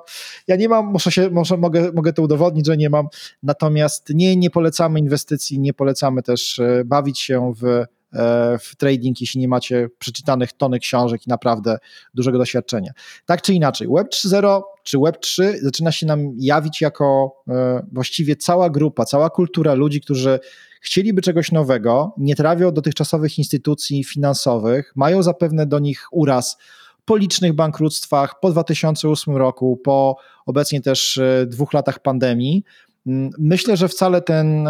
[0.47, 3.07] ja nie mam, muszę się, może mogę, mogę to udowodnić, że nie mam,
[3.43, 7.85] natomiast nie, nie polecamy inwestycji, nie polecamy też e, bawić się w
[8.59, 11.77] w trading, jeśli nie macie przeczytanych tony książek i naprawdę
[12.13, 12.91] dużego doświadczenia.
[13.25, 18.35] Tak czy inaczej, Web 3.0 czy Web 3 zaczyna się nam jawić jako e, właściwie
[18.35, 20.39] cała grupa, cała kultura ludzi, którzy
[20.81, 26.57] chcieliby czegoś nowego, nie trawią dotychczasowych instytucji finansowych, mają zapewne do nich uraz
[27.05, 32.63] po licznych bankructwach, po 2008 roku, po obecnie też e, dwóch latach pandemii
[33.05, 34.67] myślę, że wcale ten,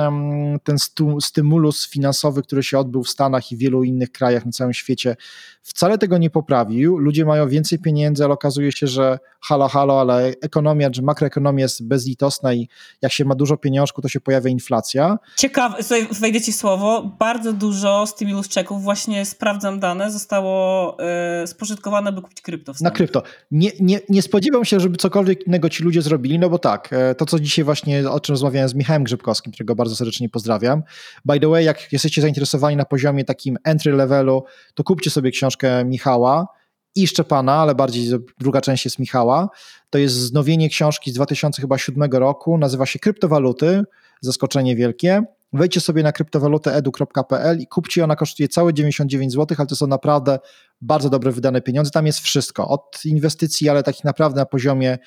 [0.63, 0.77] ten
[1.21, 5.15] stymulus finansowy, który się odbył w Stanach i wielu innych krajach na całym świecie,
[5.63, 6.97] wcale tego nie poprawił.
[6.97, 11.87] Ludzie mają więcej pieniędzy, ale okazuje się, że halo, halo, ale ekonomia, czy makroekonomia jest
[11.87, 12.69] bezlitosna i
[13.01, 15.19] jak się ma dużo pieniążku, to się pojawia inflacja.
[15.37, 15.77] Ciekawe,
[16.19, 20.97] wejdę ci słowo, bardzo dużo stimulus czeków, właśnie sprawdzam dane, zostało
[21.43, 22.73] y, spożytkowane, by kupić krypto.
[22.81, 23.23] Na krypto.
[23.51, 27.15] Nie, nie, nie spodziewam się, żeby cokolwiek innego ci ludzie zrobili, no bo tak, e,
[27.15, 30.83] to co dzisiaj właśnie, czym rozmawiałem z Michałem Grzybkowskim, którego bardzo serdecznie pozdrawiam.
[31.25, 34.43] By the way, jak jesteście zainteresowani na poziomie takim entry levelu,
[34.75, 36.47] to kupcie sobie książkę Michała
[36.95, 39.49] i Szczepana, ale bardziej druga część jest Michała.
[39.89, 43.83] To jest znowienie książki z 2007 roku, nazywa się Kryptowaluty,
[44.21, 45.23] zaskoczenie wielkie.
[45.53, 50.39] Wejdźcie sobie na kryptowalutę.edu.pl i kupcie, ona kosztuje całe 99 zł, ale to są naprawdę
[50.81, 51.91] bardzo dobre wydane pieniądze.
[51.91, 54.97] Tam jest wszystko, od inwestycji, ale takich naprawdę na poziomie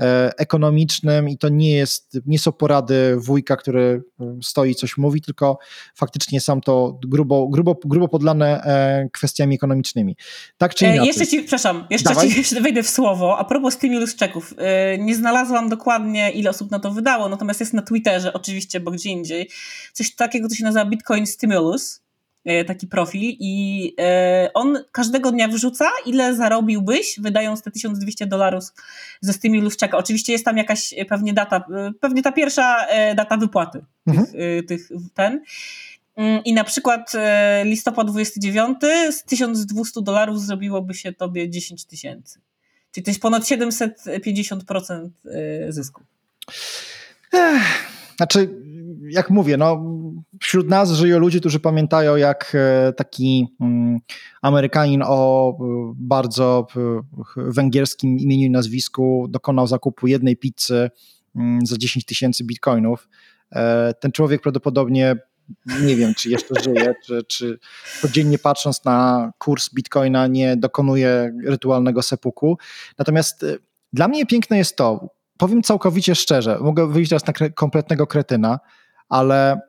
[0.00, 4.96] e, ekonomicznym i to nie, jest, nie są porady wujka, który e, stoi i coś
[4.96, 5.58] mówi, tylko
[5.94, 10.16] faktycznie są to grubo, grubo, grubo podlane e, kwestiami ekonomicznymi.
[10.58, 11.06] Tak czy inaczej.
[11.06, 12.44] Jeszcze ci, przepraszam, jeszcze Dawaj.
[12.44, 13.38] ci wejdę w słowo.
[13.38, 14.54] A propos stimulus czeków.
[14.98, 19.10] Nie znalazłam dokładnie, ile osób na to wydało, natomiast jest na Twitterze oczywiście, bo gdzie
[19.10, 19.50] indziej,
[19.92, 22.03] coś takiego, co się nazywa Bitcoin Stimulus E,
[22.66, 28.64] taki profil i e, on każdego dnia wrzuca, ile zarobiłbyś, wydając te 1200 dolarów
[29.20, 29.96] ze Stimulus czeka.
[29.96, 34.26] Oczywiście jest tam jakaś pewnie data, e, pewnie ta pierwsza data wypłaty mhm.
[34.66, 35.40] tych, tych, ten.
[36.16, 37.12] Mm, I na przykład
[37.64, 38.78] listopad 29
[39.10, 42.40] z 1200 dolarów zrobiłoby się tobie 10 tysięcy.
[42.92, 45.08] Czyli to jest ponad 750%
[45.68, 46.02] zysku.
[47.32, 47.62] Ech,
[48.16, 48.48] znaczy,
[49.08, 49.84] jak mówię, no,
[50.40, 53.98] wśród nas żyją ludzie, którzy pamiętają, jak e, taki mm,
[54.42, 57.02] Amerykanin o e, bardzo e,
[57.36, 60.90] węgierskim imieniu i nazwisku dokonał zakupu jednej pizzy
[61.36, 63.08] mm, za 10 tysięcy bitcoinów.
[64.00, 65.16] Ten człowiek prawdopodobnie
[65.82, 67.58] nie wiem, czy jeszcze żyje, czy, czy
[68.00, 72.58] codziennie patrząc na kurs bitcoina nie dokonuje rytualnego sepuku.
[72.98, 73.44] Natomiast
[73.92, 78.58] dla mnie piękne jest to, powiem całkowicie szczerze, mogę wyjść teraz na kompletnego kretyna,
[79.08, 79.60] ale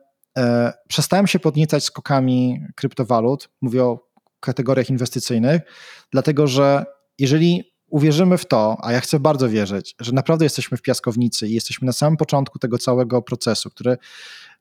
[0.88, 4.06] przestałem się podniecać skokami kryptowalut, mówię o
[4.40, 5.62] kategoriach inwestycyjnych,
[6.10, 6.84] dlatego że
[7.18, 11.52] jeżeli uwierzymy w to, a ja chcę bardzo wierzyć, że naprawdę jesteśmy w piaskownicy i
[11.52, 13.96] jesteśmy na samym początku tego całego procesu, który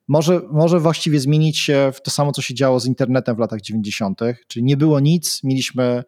[0.07, 3.61] może, może właściwie zmienić się w to samo, co się działo z internetem w latach
[3.61, 6.03] 90., czyli nie było nic, mieliśmy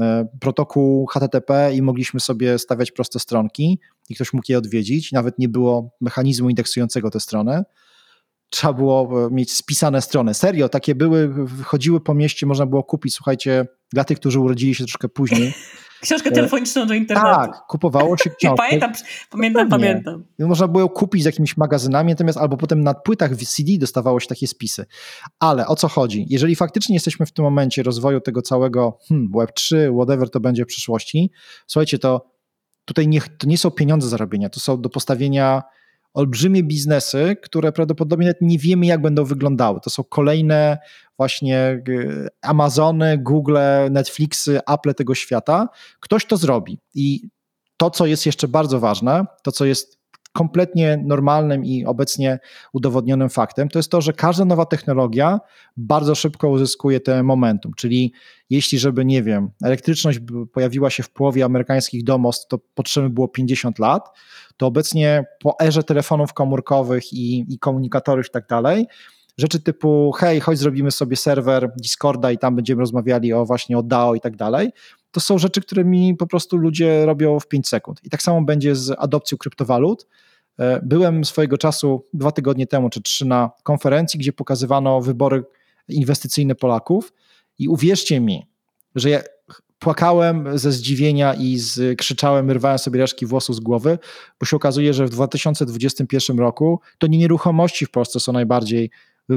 [0.00, 5.38] e, protokół HTTP i mogliśmy sobie stawiać proste stronki i ktoś mógł je odwiedzić, nawet
[5.38, 7.64] nie było mechanizmu indeksującego tę stronę
[8.54, 10.34] trzeba było e, mieć spisane strony.
[10.34, 14.84] Serio, takie były, chodziły po mieście, można było kupić, słuchajcie, dla tych, którzy urodzili się
[14.84, 15.54] troszkę później.
[16.00, 17.28] Książkę telefoniczną do internetu.
[17.28, 18.56] Tak, kupowało się książkę.
[18.56, 18.92] pamiętam,
[19.30, 20.24] pamiętam, pamiętam.
[20.38, 24.20] Można było ją kupić z jakimiś magazynami, natomiast albo potem na płytach w CD dostawało
[24.20, 24.86] się takie spisy.
[25.38, 26.26] Ale o co chodzi?
[26.28, 30.68] Jeżeli faktycznie jesteśmy w tym momencie rozwoju tego całego hmm, Web3, whatever to będzie w
[30.68, 31.30] przyszłości,
[31.66, 32.30] słuchajcie, to
[32.84, 35.62] tutaj nie, to nie są pieniądze zarobienia, to są do postawienia
[36.14, 39.80] olbrzymie biznesy, które prawdopodobnie nawet nie wiemy, jak będą wyglądały.
[39.80, 40.78] To są kolejne
[41.16, 41.82] właśnie e,
[42.42, 43.58] Amazony, Google,
[43.90, 45.68] Netflixy, Apple tego świata.
[46.00, 46.78] Ktoś to zrobi.
[46.94, 47.28] I
[47.76, 50.03] to, co jest jeszcze bardzo ważne, to, co jest
[50.34, 52.38] kompletnie normalnym i obecnie
[52.72, 55.40] udowodnionym faktem, to jest to, że każda nowa technologia
[55.76, 57.72] bardzo szybko uzyskuje te momentum.
[57.76, 58.12] Czyli
[58.50, 60.18] jeśli, żeby, nie wiem, elektryczność
[60.52, 64.08] pojawiła się w połowie amerykańskich domostw, to potrzeby było 50 lat,
[64.56, 68.86] to obecnie po erze telefonów komórkowych i, i komunikatorów i tak dalej,
[69.38, 73.82] rzeczy typu hej, chodź zrobimy sobie serwer Discorda i tam będziemy rozmawiali o właśnie o
[73.82, 74.70] DAO i tak dalej,
[75.14, 78.00] to są rzeczy, które mi po prostu ludzie robią w 5 sekund.
[78.04, 80.06] I tak samo będzie z adopcją kryptowalut.
[80.58, 85.44] E, byłem swojego czasu dwa tygodnie temu czy trzy na konferencji, gdzie pokazywano wybory
[85.88, 87.12] inwestycyjne Polaków
[87.58, 88.46] i uwierzcie mi,
[88.94, 89.22] że ja
[89.78, 93.98] płakałem ze zdziwienia i z, krzyczałem, rywałem sobie reszki włosów z głowy,
[94.40, 98.90] bo się okazuje, że w 2021 roku to nie nieruchomości w Polsce są najbardziej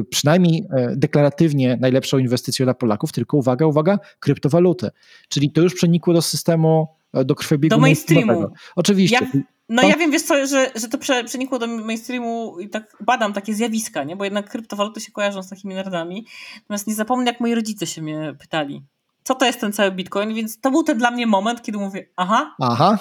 [0.09, 4.89] przynajmniej e, deklaratywnie najlepszą inwestycją dla Polaków, tylko uwaga, uwaga, kryptowaluty.
[5.29, 7.75] Czyli to już przenikło do systemu, e, do krwiobiegu.
[7.75, 8.47] Do mainstreamu.
[8.75, 9.29] Oczywiście.
[9.33, 9.87] Ja, no to...
[9.87, 14.03] ja wiem, wiesz co, że, że to przenikło do mainstreamu i tak badam takie zjawiska,
[14.03, 14.15] nie?
[14.15, 16.25] bo jednak kryptowaluty się kojarzą z takimi nerdami.
[16.61, 18.83] Natomiast nie zapomnę, jak moi rodzice się mnie pytali
[19.27, 22.05] co to jest ten cały Bitcoin, więc to był ten dla mnie moment, kiedy mówię,
[22.15, 22.97] aha, aha.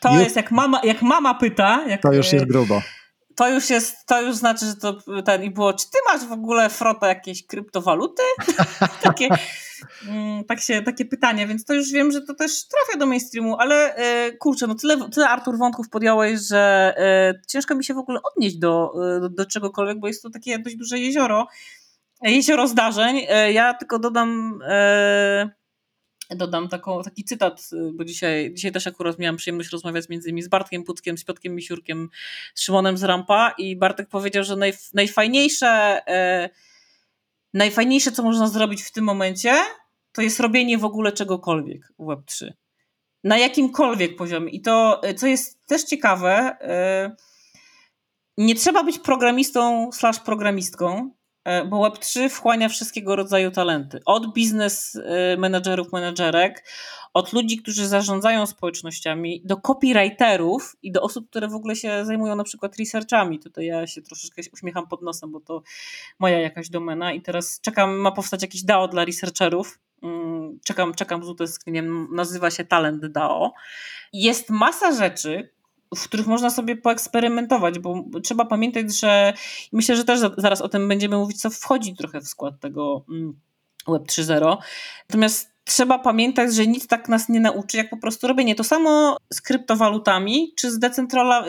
[0.00, 1.84] to jest jak mama, jak mama pyta.
[1.88, 2.82] Jak, to już jest grubo.
[3.36, 6.32] To już jest, to już znaczy, że to ten i było, czy ty masz w
[6.32, 8.22] ogóle frota jakieś kryptowaluty?
[9.02, 9.28] Takie,
[10.08, 13.56] mm, tak się, takie pytanie, więc to już wiem, że to też trafia do mainstreamu,
[13.58, 17.98] ale e, kurczę, no tyle, tyle Artur wątków podjąłeś, że e, ciężko mi się w
[17.98, 21.46] ogóle odnieść do, e, do, do czegokolwiek, bo jest to takie dość duże jezioro,
[22.22, 23.20] jezioro zdarzeń.
[23.52, 24.58] Ja tylko dodam
[26.36, 30.48] dodam taką, taki cytat, bo dzisiaj, dzisiaj też akurat miałam przyjemność rozmawiać między innymi z
[30.48, 32.08] Bartkiem Puckiem, z Piotkiem Misiurkiem,
[32.54, 35.66] z Szymonem z Rampa i Bartek powiedział, że naj, najfajniejsze,
[36.06, 36.50] e,
[37.54, 39.54] najfajniejsze, co można zrobić w tym momencie,
[40.12, 42.52] to jest robienie w ogóle czegokolwiek w Web3.
[43.24, 44.50] Na jakimkolwiek poziomie.
[44.50, 47.16] I to, co jest też ciekawe, e,
[48.38, 51.21] nie trzeba być programistą slash programistką, E,
[51.66, 54.00] bo Web3 wchłania wszystkiego rodzaju talenty.
[54.04, 56.64] Od biznes e, menedżerów, menedżerek,
[57.14, 62.36] od ludzi, którzy zarządzają społecznościami, do copywriterów i do osób, które w ogóle się zajmują
[62.36, 63.38] na przykład researchami.
[63.38, 65.62] Tutaj ja się troszeczkę uśmiecham pod nosem, bo to
[66.18, 69.78] moja jakaś domena i teraz czekam, ma powstać jakiś DAO dla researcherów.
[70.02, 73.52] Mm, czekam, czekam z utęsknieniem, nazywa się Talent DAO.
[74.12, 75.50] Jest masa rzeczy,
[75.96, 79.32] w których można sobie poeksperymentować, bo trzeba pamiętać, że
[79.72, 83.40] myślę, że też zaraz o tym będziemy mówić, co wchodzi trochę w skład tego mm,
[83.88, 84.56] Web 3.0.
[85.08, 88.54] Natomiast trzeba pamiętać, że nic tak nas nie nauczy, jak po prostu robienie.
[88.54, 90.80] To samo z kryptowalutami, czy z,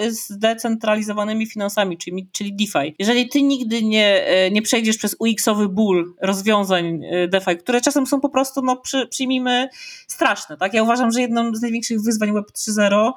[0.10, 2.96] zdecentralizowanymi finansami, czyli, czyli DeFi.
[3.00, 8.08] Jeżeli ty nigdy nie, e, nie przejdziesz przez UX-owy ból rozwiązań e, DeFi, które czasem
[8.08, 9.70] są po prostu, no przy, przyjmijmy,
[10.08, 10.58] straszne.
[10.58, 10.74] Tak?
[10.74, 13.12] Ja uważam, że jedną z największych wyzwań Web 3.0 Mm,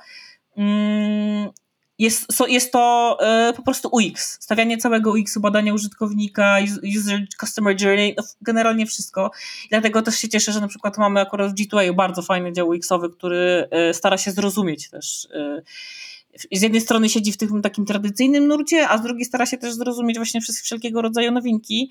[1.98, 6.58] jest, jest to e, po prostu UX, stawianie całego UX-u, badanie użytkownika,
[6.98, 9.30] user customer journey, no generalnie wszystko.
[9.70, 13.10] Dlatego też się cieszę, że na przykład mamy akurat w G2A bardzo fajny dział UX-owy,
[13.10, 15.62] który e, stara się zrozumieć też e,
[16.52, 19.74] z jednej strony siedzi w tym takim tradycyjnym nurcie, a z drugiej stara się też
[19.74, 21.90] zrozumieć właśnie wszelkiego rodzaju nowinki.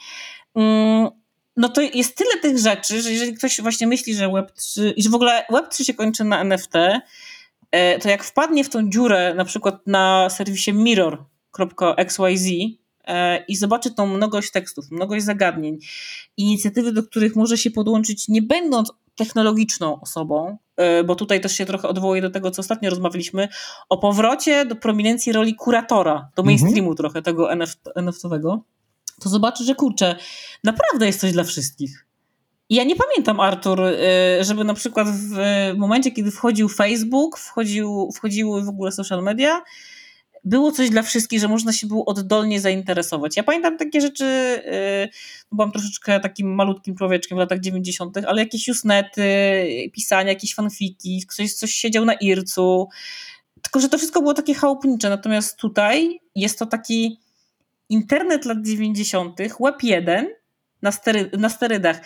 [0.55, 1.09] Mm,
[1.57, 5.09] no to jest tyle tych rzeczy, że jeżeli ktoś właśnie myśli, że Web3, i że
[5.09, 6.73] w ogóle Web3 się kończy na NFT,
[8.01, 12.49] to jak wpadnie w tą dziurę na przykład na serwisie mirror.xyz
[13.03, 15.77] e, i zobaczy tą mnogość tekstów, mnogość zagadnień,
[16.37, 21.65] inicjatywy, do których może się podłączyć nie będąc technologiczną osobą, e, bo tutaj też się
[21.65, 23.47] trochę odwołuję do tego, co ostatnio rozmawialiśmy,
[23.89, 26.95] o powrocie do prominencji roli kuratora, do mainstreamu mhm.
[26.97, 27.49] trochę tego
[27.95, 28.59] NFT-owego,
[29.21, 30.15] to zobaczy, że kurczę,
[30.63, 32.04] naprawdę jest coś dla wszystkich.
[32.69, 35.37] Ja nie pamiętam, Artur, y, żeby na przykład w
[35.77, 39.61] momencie, kiedy wchodził Facebook, wchodził, wchodziły w ogóle social media,
[40.43, 43.37] było coś dla wszystkich, że można się było oddolnie zainteresować.
[43.37, 45.09] Ja pamiętam takie rzeczy, y,
[45.51, 49.21] byłam troszeczkę takim malutkim człowieczkiem w latach 90., ale jakieś newsnety,
[49.93, 52.87] pisania, jakieś fanfiki, ktoś coś siedział na ircu,
[53.61, 57.19] tylko że to wszystko było takie chałupnicze, natomiast tutaj jest to taki
[57.89, 60.27] internet lat 90., web 1
[60.81, 62.01] na, stery, na sterydach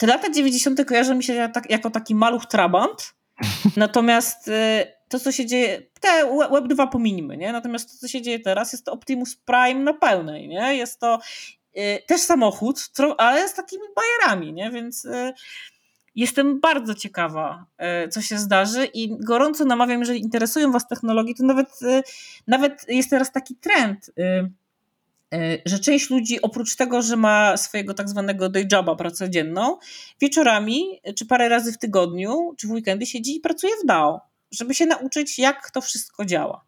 [0.00, 0.84] te lata 90.
[0.84, 3.14] kojarzą mi się tak, jako taki maluch trabant,
[3.76, 7.52] natomiast y, to, co się dzieje, te Web 2 pominimy, nie?
[7.52, 10.76] Natomiast to, co się dzieje teraz, jest to Optimus Prime na pełnej, nie?
[10.76, 11.18] Jest to
[11.78, 14.70] y, też samochód, ale z takimi bajerami, nie?
[14.70, 15.32] Więc y,
[16.14, 17.66] jestem bardzo ciekawa,
[18.10, 21.68] co się zdarzy i gorąco namawiam, jeżeli interesują Was technologie, to nawet,
[22.46, 24.10] nawet jest teraz taki trend
[25.66, 29.76] że część ludzi oprócz tego, że ma swojego tak zwanego day joba, pracę dzienną,
[30.20, 34.20] wieczorami, czy parę razy w tygodniu, czy w weekendy siedzi i pracuje w DAO,
[34.52, 36.64] żeby się nauczyć, jak to wszystko działa.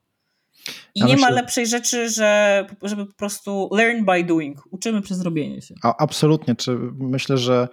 [0.95, 1.29] I ja nie myślę...
[1.29, 4.63] ma lepszej rzeczy, że, żeby po prostu learn by doing.
[4.71, 5.75] Uczymy przez robienie się.
[5.83, 6.55] A, absolutnie.
[6.55, 7.69] Czy myślę, że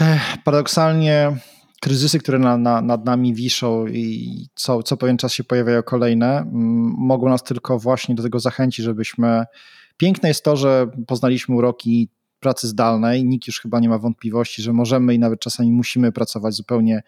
[0.00, 1.36] eh, paradoksalnie
[1.82, 6.44] kryzysy, które na, na, nad nami wiszą i co, co pewien czas się pojawiają kolejne,
[6.98, 9.44] mogą nas tylko właśnie do tego zachęcić, żebyśmy.
[9.96, 12.08] Piękne jest to, że poznaliśmy uroki
[12.40, 13.24] pracy zdalnej.
[13.24, 17.02] Nikt już chyba nie ma wątpliwości, że możemy i nawet czasami musimy pracować w zupełnie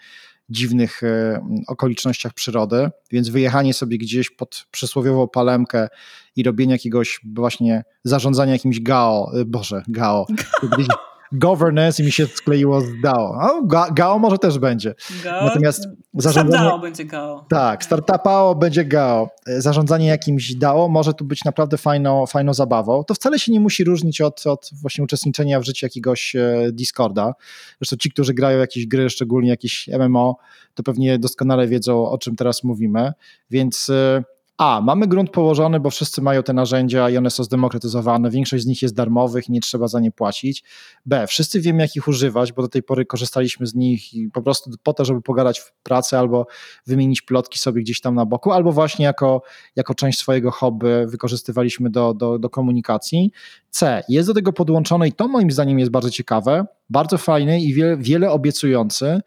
[0.48, 5.88] dziwnych e, okolicznościach przyrody, więc wyjechanie sobie gdzieś pod przysłowiową palemkę
[6.36, 10.26] i robienie jakiegoś właśnie zarządzania jakimś GAO, e, Boże, GAO,
[11.38, 13.36] governance i mi się skleiło z DAO.
[13.42, 14.94] No, GAO może też będzie.
[15.24, 15.44] GAO?
[15.44, 16.64] Natomiast zarządzanie...
[16.64, 17.46] DAO będzie GAO.
[17.48, 19.28] Tak, startupao będzie GAO.
[19.46, 23.04] Zarządzanie jakimś DAO może tu być naprawdę fajną, fajną zabawą.
[23.04, 27.34] To wcale się nie musi różnić od, od właśnie uczestniczenia w życiu jakiegoś e, Discorda.
[27.80, 30.36] Zresztą ci, którzy grają jakieś gry, szczególnie jakieś MMO,
[30.74, 33.12] to pewnie doskonale wiedzą, o czym teraz mówimy.
[33.50, 34.24] Więc e,
[34.58, 38.66] A, mamy grunt położony, bo wszyscy mają te narzędzia i one są zdemokratyzowane, większość z
[38.66, 40.64] nich jest darmowych nie trzeba za nie płacić.
[41.06, 44.42] B, wszyscy wiemy, jak ich używać, bo do tej pory korzystaliśmy z nich i po
[44.42, 46.46] prostu po to, żeby pogadać w pracy albo
[46.86, 49.42] wymienić plotki sobie gdzieś tam na boku, albo właśnie jako,
[49.76, 53.32] jako część swojego hobby wykorzystywaliśmy do, do, do komunikacji.
[53.70, 57.74] C, jest do tego podłączone i to moim zdaniem jest bardzo ciekawe, bardzo fajny i
[57.74, 59.20] wiele, wiele obiecujący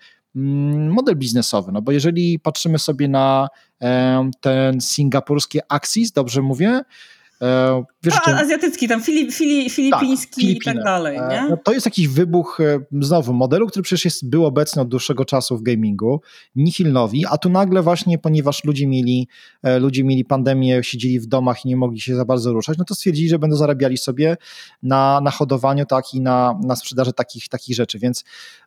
[0.89, 1.71] model biznesowy.
[1.71, 3.47] No bo jeżeli patrzymy sobie na
[4.41, 6.81] ten singapurski Axis, dobrze mówię,
[8.03, 11.49] wiesz, A, azjatycki, tam Filip, Filip, filipiński tak, i tak dalej, e, nie?
[11.49, 15.25] No to jest jakiś wybuch e, znowu modelu, który przecież jest, był obecny od dłuższego
[15.25, 16.21] czasu w gamingu,
[16.55, 19.27] nihil nowi, a tu nagle właśnie, ponieważ ludzie mieli,
[19.79, 22.95] ludzie mieli pandemię, siedzieli w domach i nie mogli się za bardzo ruszać, no to
[22.95, 24.37] stwierdzili, że będą zarabiali sobie
[24.83, 28.23] na, na hodowaniu tak i na, na sprzedaży takich, takich rzeczy, więc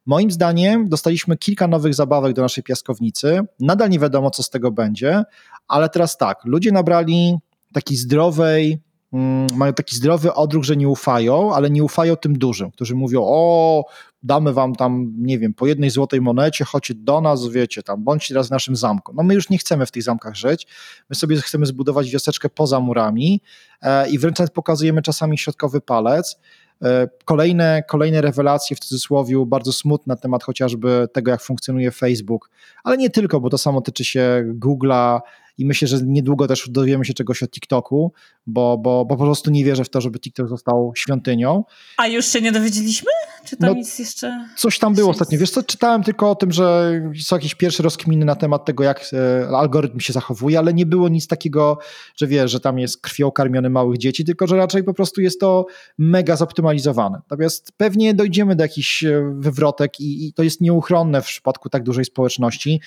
[0.07, 4.71] moim zdaniem dostaliśmy kilka nowych zabawek do naszej piaskownicy, nadal nie wiadomo, co z tego
[4.71, 5.23] będzie,
[5.69, 7.39] ale teraz tak, ludzie nabrali
[7.73, 12.71] takiej zdrowej, mm, mają taki zdrowy odruch, że nie ufają, ale nie ufają tym dużym,
[12.71, 13.85] którzy mówią, o,
[14.23, 18.35] damy wam tam, nie wiem, po jednej złotej monecie, chodźcie do nas, wiecie, tam, bądźcie
[18.35, 19.13] teraz w naszym zamku.
[19.15, 20.67] No my już nie chcemy w tych zamkach żyć,
[21.11, 23.41] my sobie chcemy zbudować wioseczkę poza murami
[23.83, 26.39] e, i wręcz pokazujemy czasami środkowy palec,
[26.83, 32.51] e, Kolejne, kolejne rewelacje w cudzysłowie, bardzo smutne na temat chociażby tego, jak funkcjonuje Facebook,
[32.85, 35.21] ale nie tylko, bo to samo tyczy się Google'a,
[35.61, 38.13] i myślę, że niedługo też dowiemy się czegoś o TikToku,
[38.47, 41.65] bo, bo, bo po prostu nie wierzę w to, żeby TikTok został świątynią.
[41.97, 43.11] A już się nie dowiedzieliśmy?
[43.45, 44.49] Czy tam no, nic jeszcze?
[44.57, 45.39] Coś tam było ostatnio.
[45.39, 46.93] Wiesz co, czytałem tylko o tym, że
[47.23, 51.09] są jakieś pierwsze rozkminy na temat tego, jak e, algorytm się zachowuje, ale nie było
[51.09, 51.79] nic takiego,
[52.17, 55.41] że wiesz, że tam jest krwią karmiony małych dzieci, tylko że raczej po prostu jest
[55.41, 55.67] to
[55.99, 57.19] mega zoptymalizowane.
[57.31, 61.83] Natomiast pewnie dojdziemy do jakichś e, wywrotek i, i to jest nieuchronne w przypadku tak
[61.83, 62.81] dużej społeczności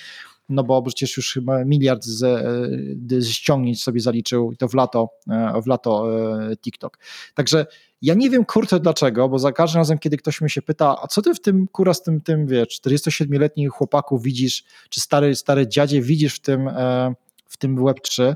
[0.48, 4.74] no bo przecież już chyba miliard z, e, z ściągnięć sobie zaliczył i to w
[4.74, 6.06] lato, e, w lato
[6.50, 6.98] e, TikTok.
[7.34, 7.66] Także
[8.02, 11.06] ja nie wiem kurczę dlaczego, bo za każdym razem, kiedy ktoś mnie się pyta, a
[11.06, 15.68] co ty w tym, kura z tym, tym wiesz, 47-letni chłopaku widzisz, czy stary, stary
[15.68, 16.70] dziadzie widzisz w tym,
[17.46, 18.34] w tym Web3,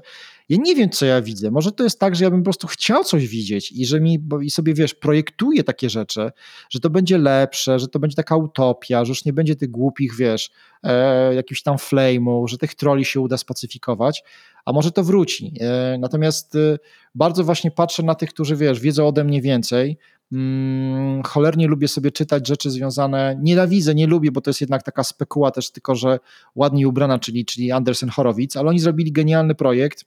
[0.49, 1.51] ja nie wiem, co ja widzę.
[1.51, 4.19] Może to jest tak, że ja bym po prostu chciał coś widzieć i że mi
[4.43, 6.31] i sobie wiesz, projektuję takie rzeczy,
[6.71, 10.17] że to będzie lepsze, że to będzie taka utopia, że już nie będzie tych głupich,
[10.17, 10.51] wiesz,
[10.83, 14.23] e, jakichś tam flame'ów, że tych troli się uda spacyfikować,
[14.65, 15.53] a może to wróci.
[15.61, 16.79] E, natomiast e,
[17.15, 19.99] bardzo właśnie patrzę na tych, którzy wiesz, wiedzą ode mnie więcej,
[20.31, 25.05] Hmm, cholernie lubię sobie czytać rzeczy związane, nienawidzę, nie lubię, bo to jest jednak taka
[25.05, 26.19] spekuła też tylko, że
[26.55, 30.05] ładnie ubrana, czyli, czyli Andersen Horowitz, ale oni zrobili genialny projekt,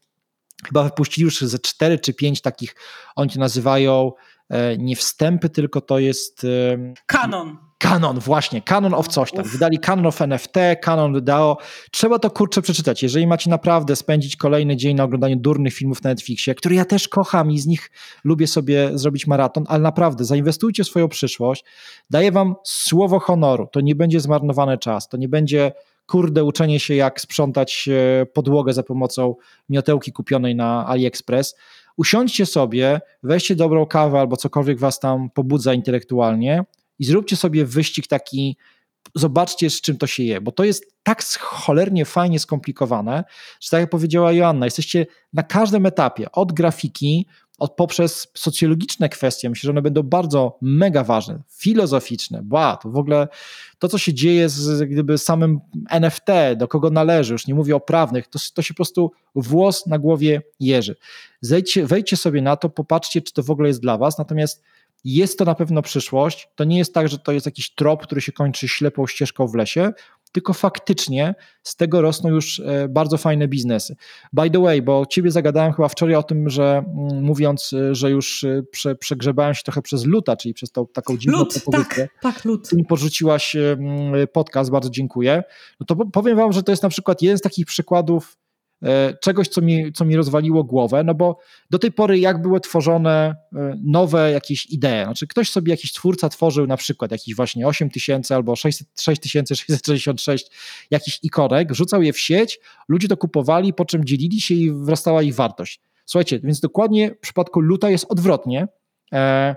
[0.67, 2.75] Chyba wypuścili już ze cztery czy pięć takich,
[3.15, 4.11] oni to nazywają
[4.49, 6.47] e, nie wstępy, tylko to jest.
[7.05, 7.57] Kanon.
[7.81, 9.45] Kanon, właśnie, kanon of coś tam.
[9.45, 11.57] Wydali kanon of NFT, kanon DAO.
[11.91, 13.03] Trzeba to kurczę przeczytać.
[13.03, 17.07] Jeżeli macie naprawdę spędzić kolejny dzień na oglądaniu durnych filmów na Netflixie, które ja też
[17.07, 17.91] kocham i z nich
[18.23, 21.65] lubię sobie zrobić maraton, ale naprawdę zainwestujcie w swoją przyszłość.
[22.09, 23.67] Daję wam słowo honoru.
[23.71, 25.71] To nie będzie zmarnowany czas, to nie będzie
[26.05, 29.35] kurde uczenie się jak sprzątać e, podłogę za pomocą
[29.69, 31.55] miotełki kupionej na AliExpress.
[31.97, 36.63] Usiądźcie sobie, weźcie dobrą kawę albo cokolwiek was tam pobudza intelektualnie
[36.99, 38.57] i zróbcie sobie wyścig taki,
[39.15, 43.23] zobaczcie z czym to się je, bo to jest tak cholernie fajnie skomplikowane,
[43.61, 47.27] że tak jak powiedziała Joanna, jesteście na każdym etapie, od grafiki,
[47.67, 53.27] poprzez socjologiczne kwestie, myślę, że one będą bardzo mega ważne, filozoficzne, ba, to w ogóle
[53.79, 55.59] to, co się dzieje z gdyby samym
[55.89, 59.85] NFT, do kogo należy, już nie mówię o prawnych, to, to się po prostu włos
[59.85, 60.95] na głowie jeży.
[61.41, 64.63] Zejdźcie, wejdźcie sobie na to, popatrzcie, czy to w ogóle jest dla was, natomiast
[65.03, 66.49] jest to na pewno przyszłość.
[66.55, 69.55] To nie jest tak, że to jest jakiś trop, który się kończy ślepą ścieżką w
[69.55, 69.91] lesie
[70.31, 73.95] tylko faktycznie z tego rosną już e, bardzo fajne biznesy.
[74.33, 78.11] By the way, bo ciebie zagadałem chyba wczoraj o tym, że mm, mówiąc, e, że
[78.11, 81.53] już e, prze, przegrzebałem się trochę przez luta, czyli przez tą taką dziwną Lut.
[81.71, 82.69] Tak, tak, lut.
[82.69, 83.55] Ty mi porzuciłaś
[84.33, 85.43] podcast, bardzo dziękuję.
[85.79, 88.37] No to powiem wam, że to jest na przykład jeden z takich przykładów
[89.21, 91.37] czegoś, co mi, co mi rozwaliło głowę, no bo
[91.69, 96.29] do tej pory jak były tworzone e, nowe jakieś idee, znaczy ktoś sobie, jakiś twórca
[96.29, 100.51] tworzył na przykład jakiś właśnie 8000 albo 6666
[100.91, 105.21] jakiś ikonek, rzucał je w sieć, ludzie to kupowali, po czym dzielili się i wzrastała
[105.21, 105.81] ich wartość.
[106.05, 108.67] Słuchajcie, więc dokładnie w przypadku Luta jest odwrotnie,
[109.13, 109.55] e,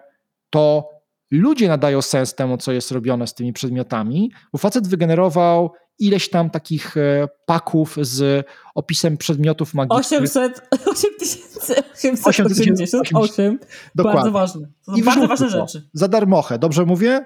[0.51, 0.89] to
[1.31, 6.51] ludzie nadają sens temu, co jest robione z tymi przedmiotami, bo facet wygenerował ileś tam
[6.51, 10.01] takich e, paków z opisem przedmiotów magicznych.
[10.01, 13.59] 800, 8888.
[13.95, 14.21] Dokładnie.
[14.21, 14.69] Bardzo ważne.
[14.97, 15.89] I bardzo ważne rzeczy.
[15.93, 17.25] Za darmochę, dobrze mówię?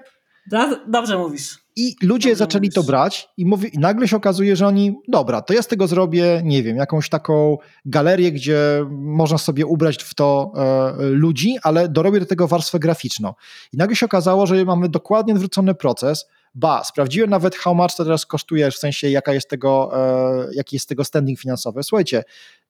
[0.87, 1.59] Dobrze mówisz.
[1.75, 2.75] I ludzie Dobrze zaczęli mówisz.
[2.75, 5.87] to brać i, mówi, i nagle się okazuje, że oni, dobra, to ja z tego
[5.87, 11.89] zrobię, nie wiem, jakąś taką galerię, gdzie można sobie ubrać w to e, ludzi, ale
[11.89, 13.33] dorobię do tego warstwę graficzną.
[13.73, 16.25] I nagle się okazało, że mamy dokładnie odwrócony proces,
[16.55, 20.75] Ba, sprawdziłem nawet how much to teraz kosztuje, w sensie jaka jest tego, e, jaki
[20.75, 21.83] jest tego standing finansowy.
[21.83, 22.23] Słuchajcie,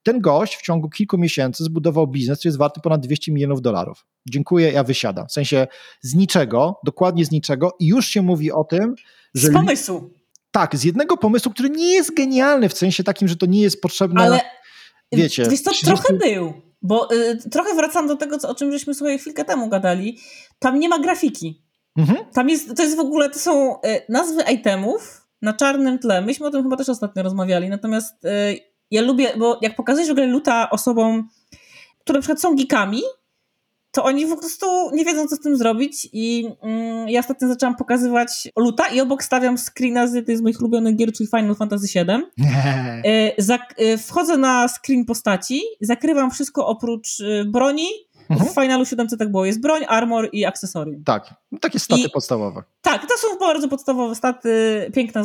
[0.03, 4.05] ten gość w ciągu kilku miesięcy zbudował biznes, który jest warty ponad 200 milionów dolarów.
[4.29, 5.27] Dziękuję, ja wysiadam.
[5.27, 5.67] W sensie
[6.01, 8.95] z niczego, dokładnie z niczego i już się mówi o tym,
[9.33, 9.47] że...
[9.47, 10.09] Z pomysłu.
[10.51, 13.81] Tak, z jednego pomysłu, który nie jest genialny, w sensie takim, że to nie jest
[13.81, 14.23] potrzebne...
[14.23, 14.41] Ale
[15.11, 15.45] wiecie...
[15.49, 15.85] Wiesz co, 30...
[15.85, 19.69] trochę był, bo y, trochę wracam do tego, co, o czym żeśmy sobie chwilkę temu
[19.69, 20.19] gadali.
[20.59, 21.68] Tam nie ma grafiki.
[21.99, 22.25] Mhm.
[22.33, 23.79] Tam jest, to jest w ogóle, to są y,
[24.09, 26.21] nazwy itemów na czarnym tle.
[26.21, 28.29] Myśmy o tym chyba też ostatnio rozmawiali, natomiast y,
[28.91, 31.29] ja lubię, bo jak pokazujesz w ogóle luta osobom,
[31.99, 33.01] które na przykład są geekami,
[33.91, 37.75] to oni po prostu nie wiedzą, co z tym zrobić i mm, ja ostatnio zaczęłam
[37.75, 41.87] pokazywać luta i obok stawiam screena z jednej z moich ulubionych gier, czyli Final Fantasy
[41.95, 42.45] VII.
[43.79, 47.87] y, y, wchodzę na screen postaci, zakrywam wszystko oprócz y, broni,
[48.29, 48.49] Mhm.
[48.49, 49.45] W Finalu 7 tak było.
[49.45, 51.03] Jest broń, armor i akcesorium.
[51.03, 52.63] Tak, takie staty I, podstawowe.
[52.81, 54.51] Tak, to są bardzo podstawowe staty,
[54.95, 55.23] piękna,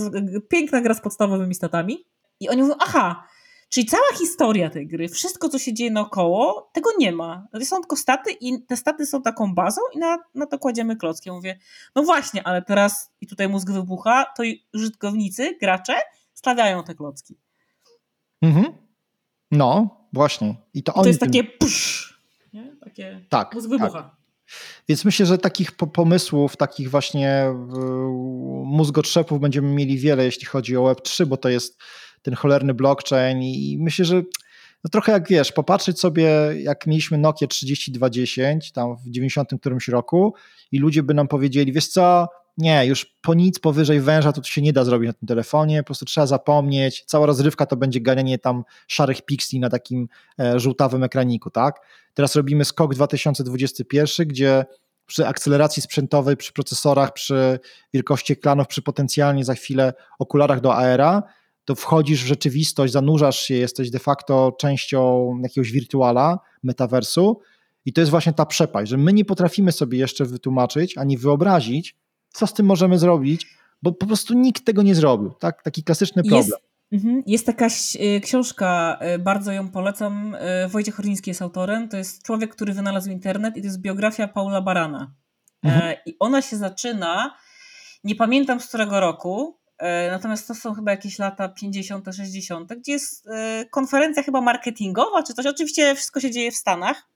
[0.48, 2.04] piękna gra z podstawowymi statami.
[2.40, 3.24] I oni mówią, aha,
[3.74, 7.46] Czyli cała historia tej gry, wszystko co się dzieje naokoło, tego nie ma.
[7.64, 11.28] Są tylko staty i te staty są taką bazą i na, na to kładziemy klocki.
[11.28, 11.58] Ja mówię,
[11.94, 14.42] no właśnie, ale teraz i tutaj mózg wybucha, to
[14.74, 15.94] użytkownicy, gracze
[16.34, 17.38] stawiają te klocki.
[18.42, 18.64] Mhm.
[19.50, 20.54] No, właśnie.
[20.74, 21.30] I to, to jest tym...
[21.30, 22.13] takie psz,
[22.54, 22.76] nie?
[22.84, 24.02] Takie tak, mózg wybucha.
[24.02, 24.16] Tak.
[24.88, 27.54] Więc myślę, że takich pomysłów, takich właśnie
[28.64, 31.78] mózgotrzepów będziemy mieli wiele, jeśli chodzi o Web3, bo to jest
[32.22, 34.22] ten cholerny blockchain i myślę, że
[34.84, 40.34] no trochę jak wiesz, popatrzeć sobie, jak mieliśmy Nokia 3210 tam w 90 którymś roku
[40.72, 42.28] i ludzie by nam powiedzieli, wiesz co,
[42.58, 45.86] nie, już po nic powyżej węża to, się nie da zrobić na tym telefonie, po
[45.86, 50.08] prostu trzeba zapomnieć, cała rozrywka to będzie ganianie tam szarych pixeli na takim
[50.40, 51.80] e, żółtawym ekraniku, tak?
[52.14, 54.64] Teraz robimy skok 2021, gdzie
[55.06, 57.58] przy akceleracji sprzętowej, przy procesorach, przy
[57.94, 61.22] wielkości ekranów, przy potencjalnie za chwilę okularach do AR-a,
[61.64, 67.40] to wchodzisz w rzeczywistość, zanurzasz się, jesteś de facto częścią jakiegoś wirtuala, metaversu.
[67.84, 71.96] I to jest właśnie ta przepaść, że my nie potrafimy sobie jeszcze wytłumaczyć ani wyobrazić,
[72.34, 73.46] co z tym możemy zrobić,
[73.82, 75.30] bo po prostu nikt tego nie zrobił.
[75.30, 75.62] Tak?
[75.62, 76.42] Taki klasyczny problem.
[76.42, 76.54] Jest,
[76.92, 77.66] mhm, jest taka
[78.16, 80.34] y, książka, y, bardzo ją polecam.
[80.34, 81.88] Y, Wojciech Orliński jest autorem.
[81.88, 85.14] To jest człowiek, który wynalazł internet i to jest biografia Paula Barana.
[85.62, 85.82] Mhm.
[85.82, 87.34] E, I ona się zaczyna,
[88.04, 92.92] nie pamiętam z którego roku, E, natomiast to są chyba jakieś lata 50., 60., gdzie
[92.92, 95.46] jest e, konferencja chyba marketingowa czy coś.
[95.46, 97.08] Oczywiście wszystko się dzieje w Stanach.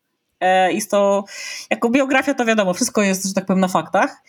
[0.71, 1.25] Jest to,
[1.71, 4.23] jako biografia to wiadomo, wszystko jest, że tak powiem, na faktach.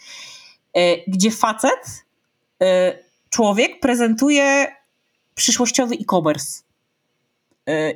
[1.07, 2.05] Gdzie facet,
[3.29, 4.67] człowiek prezentuje
[5.35, 6.63] przyszłościowy e-commerce.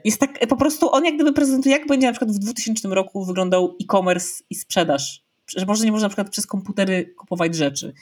[0.05, 3.25] Jest tak, po prostu on jak gdyby prezentuje, jak będzie na przykład w 2000 roku
[3.25, 7.93] wyglądał e-commerce i sprzedaż że może nie można na przykład przez komputery kupować rzeczy.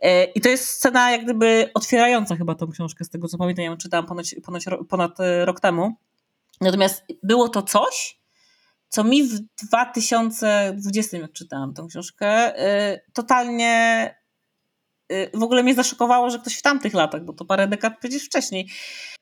[0.00, 3.64] E, I to jest scena jak gdyby otwierająca chyba tą książkę, z tego co pamiętam,
[3.64, 4.26] ja ją czytałam ponad,
[4.88, 5.94] ponad, e, rok temu.
[6.60, 8.18] Natomiast było to coś,
[8.88, 12.26] co mi w 2020, jak czytałam tą książkę,
[12.58, 14.14] e, totalnie
[15.34, 18.68] w ogóle mnie zaszokowało, że ktoś w tamtych latach, bo to parę dekad przecież wcześniej,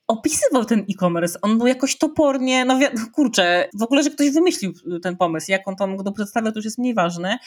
[0.06, 1.38] opisywał ten e-commerce.
[1.42, 2.78] On był jakoś topornie, no
[3.12, 4.72] kurczę, w ogóle, że ktoś wymyślił
[5.02, 5.50] ten pomysł.
[5.50, 7.38] Jak on to mógł przedstawiał, to już jest mniej ważne.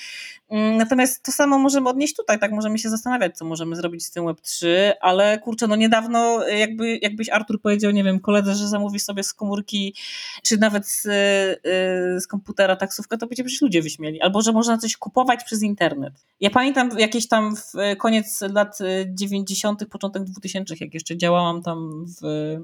[0.49, 2.51] Mm, natomiast to samo możemy odnieść tutaj, tak?
[2.51, 4.67] Możemy się zastanawiać, co możemy zrobić z tym Web3,
[5.01, 9.33] ale kurczę, no niedawno jakby, jakbyś Artur powiedział, nie wiem, koledze, że zamówi sobie z
[9.33, 9.95] komórki,
[10.43, 14.21] czy nawet z, y, z komputera taksówkę, to będzie przecież ludzie wyśmieli.
[14.21, 16.13] Albo, że można coś kupować przez internet.
[16.39, 22.57] Ja pamiętam jakieś tam w koniec lat 90., początek 2000, jak jeszcze działałam tam w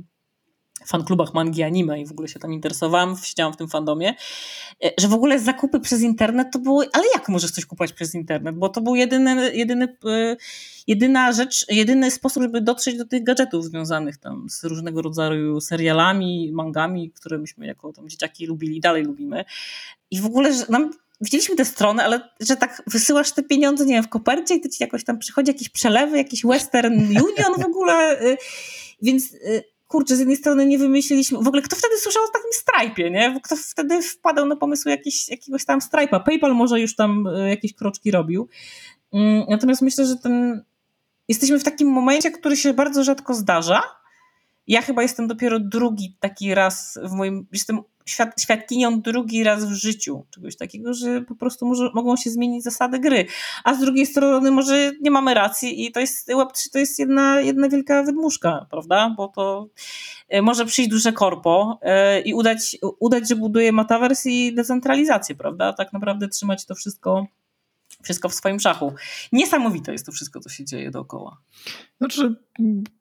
[0.85, 4.15] fanklubach mangi anime i w ogóle się tam interesowałam, siedziałam w tym fandomie,
[4.83, 8.15] e, że w ogóle zakupy przez internet to było, ale jak możesz coś kupować przez
[8.15, 8.55] internet?
[8.55, 10.35] Bo to był jedyny, jedyny, e,
[10.87, 16.51] jedyna rzecz, jedyny sposób, żeby dotrzeć do tych gadżetów związanych tam z różnego rodzaju serialami,
[16.53, 19.45] mangami, które myśmy jako tam dzieciaki lubili dalej lubimy.
[20.11, 20.91] I w ogóle, nam
[21.21, 24.69] widzieliśmy tę stronę, ale że tak wysyłasz te pieniądze, nie wiem, w kopercie i to
[24.69, 28.37] ci jakoś tam przychodzi jakieś przelewy, jakiś Western Union w ogóle, e,
[29.01, 29.35] więc
[29.93, 33.39] kurczę, z jednej strony nie wymyśliliśmy, w ogóle kto wtedy słyszał o takim Stripe'ie, nie?
[33.43, 36.23] Kto wtedy wpadał na pomysł jakiś, jakiegoś tam Stripe'a?
[36.23, 38.49] PayPal może już tam e, jakieś kroczki robił.
[39.13, 40.63] Mm, natomiast myślę, że ten,
[41.27, 43.83] jesteśmy w takim momencie, który się bardzo rzadko zdarza.
[44.67, 49.71] Ja chyba jestem dopiero drugi taki raz w moim, jestem świad świadkinią drugi raz w
[49.71, 50.25] życiu.
[50.29, 53.25] Czegoś takiego, że po prostu może, mogą się zmienić zasady gry.
[53.63, 57.41] A z drugiej strony może nie mamy racji i to jest Web3 to jest jedna,
[57.41, 59.13] jedna wielka wydmuszka, prawda?
[59.17, 59.67] Bo to
[60.29, 65.73] e, może przyjść duże korpo e, i udać, udać, że buduje metaverse i decentralizację, prawda?
[65.73, 67.27] Tak naprawdę trzymać to wszystko
[68.03, 68.93] wszystko w swoim szachu.
[69.31, 71.37] Niesamowite jest to wszystko, co się dzieje dookoła.
[71.97, 72.35] Znaczy,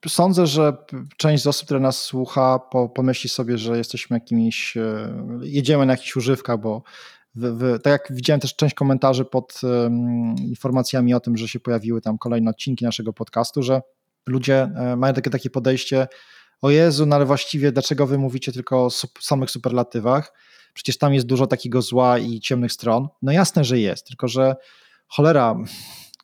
[0.08, 0.76] sądzę, że
[1.16, 5.92] część z osób, które nas słucha, po, pomyśli sobie, że jesteśmy jakimiś, e, jedziemy na
[5.92, 6.82] jakichś używkach, bo
[7.34, 11.60] w, w, tak jak widziałem też część komentarzy pod um, informacjami o tym, że się
[11.60, 13.82] pojawiły tam kolejne odcinki naszego podcastu, że
[14.26, 16.08] ludzie e, mają takie, takie podejście,
[16.62, 18.90] o Jezu, no ale właściwie dlaczego wy mówicie tylko o
[19.20, 20.32] samych superlatywach?
[20.74, 23.08] Przecież tam jest dużo takiego zła i ciemnych stron.
[23.22, 24.56] No jasne, że jest, tylko że
[25.16, 25.56] cholera,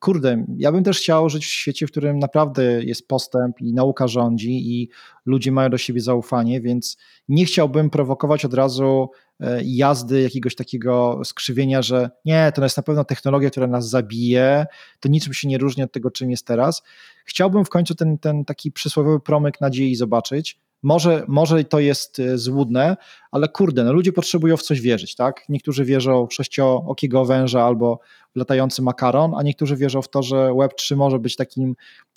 [0.01, 4.09] kurde, ja bym też chciał żyć w świecie, w którym naprawdę jest postęp i nauka
[4.09, 4.89] rządzi i
[5.27, 6.97] ludzie mają do siebie zaufanie, więc
[7.29, 9.11] nie chciałbym prowokować od razu
[9.41, 14.67] e, jazdy jakiegoś takiego skrzywienia, że nie, to jest na pewno technologia, która nas zabije,
[15.01, 16.83] to niczym się nie różni od tego, czym jest teraz.
[17.25, 22.39] Chciałbym w końcu ten, ten taki przysłowiowy promyk nadziei zobaczyć, może, może to jest e,
[22.39, 22.97] złudne,
[23.31, 25.45] ale kurde, no ludzie potrzebują w coś wierzyć, tak?
[25.49, 28.01] Niektórzy wierzą w sześciookiego węża albo
[28.35, 31.75] w latający makaron, a niektórzy wierzą w to, że Web3 może być takim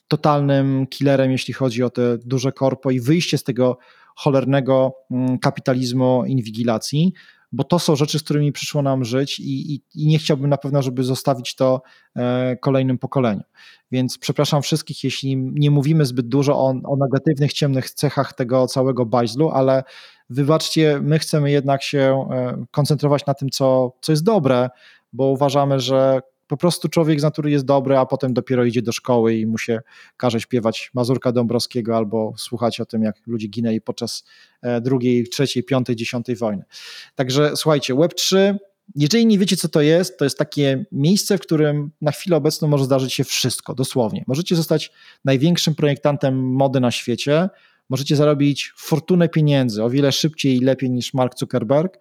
[0.08, 3.78] totalnym killerem, jeśli chodzi o te duże korpo i wyjście z tego
[4.16, 7.14] cholernego mm, kapitalizmu inwigilacji
[7.52, 10.58] bo to są rzeczy, z którymi przyszło nam żyć i, i, i nie chciałbym na
[10.58, 11.82] pewno, żeby zostawić to
[12.16, 13.44] e, kolejnym pokoleniom.
[13.92, 19.06] Więc przepraszam wszystkich, jeśli nie mówimy zbyt dużo o, o negatywnych, ciemnych cechach tego całego
[19.06, 19.84] bajzlu, ale
[20.30, 24.70] wybaczcie, my chcemy jednak się e, koncentrować na tym, co, co jest dobre,
[25.14, 26.22] bo uważamy, że
[26.52, 29.58] po prostu człowiek z natury jest dobry, a potem dopiero idzie do szkoły i mu
[29.58, 29.80] się
[30.18, 34.24] każe śpiewać Mazurka Dąbrowskiego albo słuchać o tym, jak ludzie ginęli podczas
[34.62, 36.64] e, drugiej, trzeciej, piątej, dziesiątej wojny.
[37.16, 38.56] Także słuchajcie, Web3
[38.96, 42.68] jeżeli nie wiecie, co to jest, to jest takie miejsce, w którym na chwilę obecną
[42.68, 44.24] może zdarzyć się wszystko, dosłownie.
[44.28, 44.92] Możecie zostać
[45.26, 47.50] największym projektantem mody na świecie,
[47.90, 51.98] możecie zarobić fortunę pieniędzy o wiele szybciej i lepiej niż Mark Zuckerberg,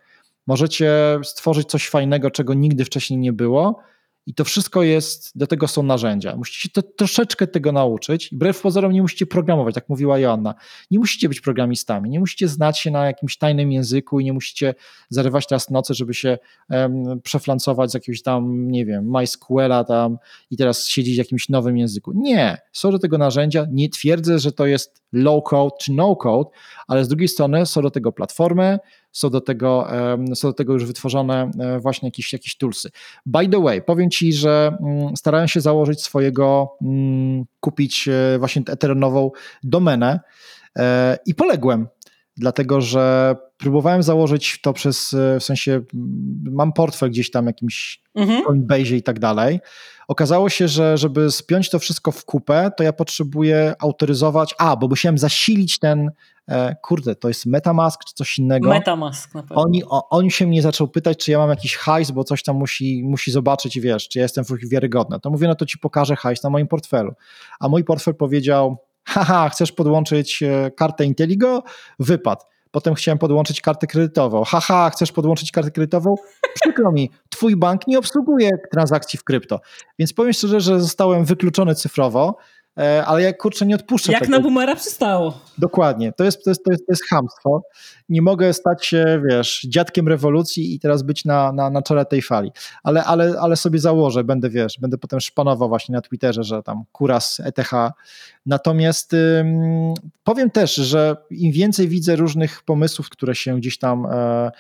[0.47, 3.83] możecie stworzyć coś fajnego, czego nigdy wcześniej nie było,
[4.27, 6.37] i to wszystko jest, do tego są narzędzia.
[6.37, 8.33] Musicie to, troszeczkę tego nauczyć.
[8.33, 10.55] I wbrew pozorom nie musicie programować, tak mówiła Joanna.
[10.91, 14.75] Nie musicie być programistami, nie musicie znać się na jakimś tajnym języku i nie musicie
[15.09, 16.39] zarywać teraz nocy, żeby się
[16.71, 20.19] um, przeflancować z jakiegoś tam, nie wiem, MySQLa tam
[20.51, 22.13] i teraz siedzieć w jakimś nowym języku.
[22.15, 23.67] Nie, są do tego narzędzia.
[23.73, 26.51] Nie twierdzę, że to jest low code czy no code,
[26.89, 28.79] ale z drugiej strony są do tego platformy,
[29.13, 29.89] są do tego,
[30.35, 32.91] są do tego już wytworzone e, właśnie jakieś, jakieś toolsy.
[33.27, 38.63] By the way, powiem Ci, że mm, starałem się założyć swojego, mm, kupić e, właśnie
[38.67, 39.31] eterenową
[39.63, 40.21] domenę
[40.79, 41.89] e, i poległem,
[42.37, 45.81] dlatego że próbowałem założyć to przez, w sensie
[46.43, 48.45] mam portfel gdzieś tam jakimś mhm.
[48.45, 49.61] Coinbase i tak dalej.
[50.09, 54.89] Okazało się, że żeby spiąć to wszystko w kupę, to ja potrzebuję autoryzować, a, bo
[54.89, 56.11] musiałem zasilić ten,
[56.83, 58.69] kurde, to jest Metamask czy coś innego.
[58.69, 59.63] Metamask na pewno.
[59.63, 62.57] Oni, o, on się mnie zaczął pytać, czy ja mam jakiś hajs, bo coś tam
[62.57, 65.21] musi, musi zobaczyć i wiesz, czy ja jestem wiarygodny.
[65.21, 67.13] To mówię, no to ci pokażę hajs na moim portfelu.
[67.61, 71.63] A mój portfel powiedział, haha, chcesz podłączyć e, kartę Inteligo?
[71.99, 72.47] Wypad.
[72.71, 74.45] Potem chciałem podłączyć kartę kredytową.
[74.45, 76.15] Haha, chcesz podłączyć kartę kredytową?
[76.63, 79.61] Przykro mi, twój bank nie obsługuje transakcji w krypto.
[79.99, 82.37] Więc powiem szczerze, że zostałem wykluczony cyfrowo.
[82.79, 84.33] E, ale jak kurczę nie odpuszczę Jak tego.
[84.33, 85.41] na boomera przystało.
[85.59, 87.63] Dokładnie, to jest, to, jest, to, jest, to jest hamstwo.
[88.09, 92.23] Nie mogę stać się, wiesz, dziadkiem rewolucji i teraz być na, na, na czele tej
[92.23, 92.51] fali.
[92.83, 96.85] Ale, ale, ale sobie założę, będę, wiesz, będę potem szpanował właśnie na Twitterze, że tam
[96.93, 97.71] kuras ETH.
[98.47, 99.95] Natomiast ym,
[100.25, 104.51] powiem też, że im więcej widzę różnych pomysłów, które się gdzieś tam e,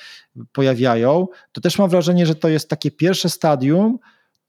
[0.52, 3.98] pojawiają, to też mam wrażenie, że to jest takie pierwsze stadium,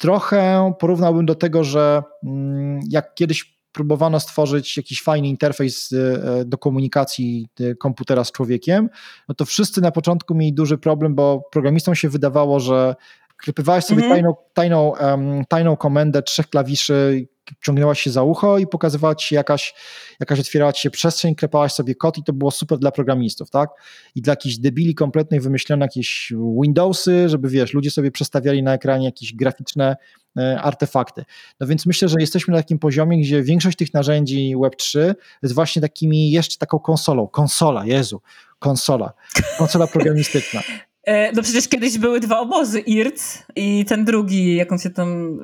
[0.02, 6.58] trochę porównałbym do tego, że mm, jak kiedyś próbowano stworzyć jakiś fajny interfejs e, do
[6.58, 8.90] komunikacji e, komputera z człowiekiem,
[9.30, 12.96] no to wszyscy na początku mieli duży problem, bo programistom się wydawało, że
[13.38, 14.14] klepywałeś sobie mm -hmm.
[14.14, 17.28] tajną, tajną, um, tajną komendę trzech klawiszy,
[17.64, 19.74] ciągnęłaś się za ucho i pokazywała ci jakaś,
[20.20, 23.70] jakaś otwierała ci się przestrzeń, klepałaś sobie kod i to było super dla programistów, tak?
[24.16, 29.06] I dla jakichś debili kompletnie wymyślono jakieś Windowsy, żeby wiesz, ludzie sobie przestawiali na ekranie
[29.06, 29.98] jakieś graficzne
[30.38, 31.26] e, artefakty.
[31.60, 35.14] No więc myślę, że jesteśmy na takim poziomie, gdzie większość tych narzędzi Web3
[35.44, 37.28] jest właśnie takimi jeszcze taką konsolą.
[37.28, 38.22] Konsola, Jezu,
[38.60, 39.14] konsola.
[39.58, 40.62] Konsola programistyczna.
[41.04, 45.40] E, no przecież kiedyś były dwa obozy, IRC i ten drugi, jak on się tam,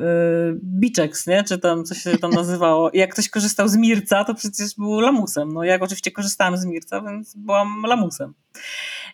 [0.63, 1.43] Biczeks, nie?
[1.43, 2.89] Czy tam, co się tam nazywało.
[2.89, 5.53] I jak ktoś korzystał z Mirca, to przecież był lamusem.
[5.53, 8.33] No ja oczywiście korzystałam z Mirca, więc byłam lamusem.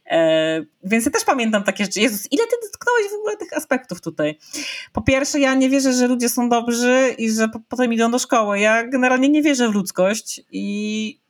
[0.05, 1.99] E, więc ja też pamiętam takie rzeczy.
[1.99, 4.37] Jezus, ile ty dotknąłeś w ogóle tych aspektów tutaj?
[4.93, 8.59] Po pierwsze, ja nie wierzę, że ludzie są dobrzy i że potem idą do szkoły.
[8.59, 11.22] Ja generalnie nie wierzę w ludzkość i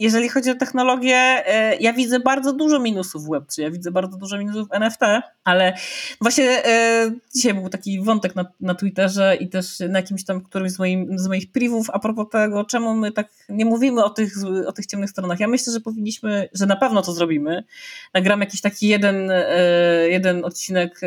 [0.00, 4.16] jeżeli chodzi o technologię, e, ja widzę bardzo dużo minusów w Web3, ja widzę bardzo
[4.16, 5.00] dużo minusów w NFT,
[5.44, 5.74] ale
[6.20, 10.72] właśnie e, dzisiaj był taki wątek na, na Twitterze i też na jakimś tam którymś
[10.72, 14.32] z, moim, z moich privów a propos tego, czemu my tak nie mówimy o tych,
[14.66, 15.40] o tych ciemnych stronach.
[15.40, 17.64] Ja myślę, że powinniśmy, że na pewno to zrobimy.
[18.14, 19.44] Nagram jakiś taki jeden, e,
[20.08, 21.00] jeden odcinek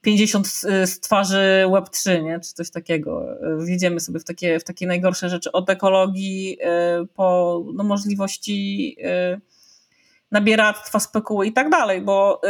[0.00, 0.46] 50
[0.84, 2.40] z twarzy Web3, nie?
[2.40, 3.26] czy coś takiego.
[3.66, 9.40] Wjedziemy sobie w takie, w takie najgorsze rzeczy, od ekologii e, po no, możliwości e,
[10.30, 12.40] nabieractwa, spekuły i tak dalej, bo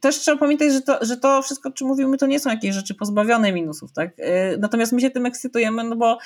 [0.00, 2.74] też trzeba pamiętać, że to, że to wszystko, o czym mówimy, to nie są jakieś
[2.74, 4.10] rzeczy pozbawione minusów, tak?
[4.58, 6.18] Natomiast my się tym ekscytujemy, no bo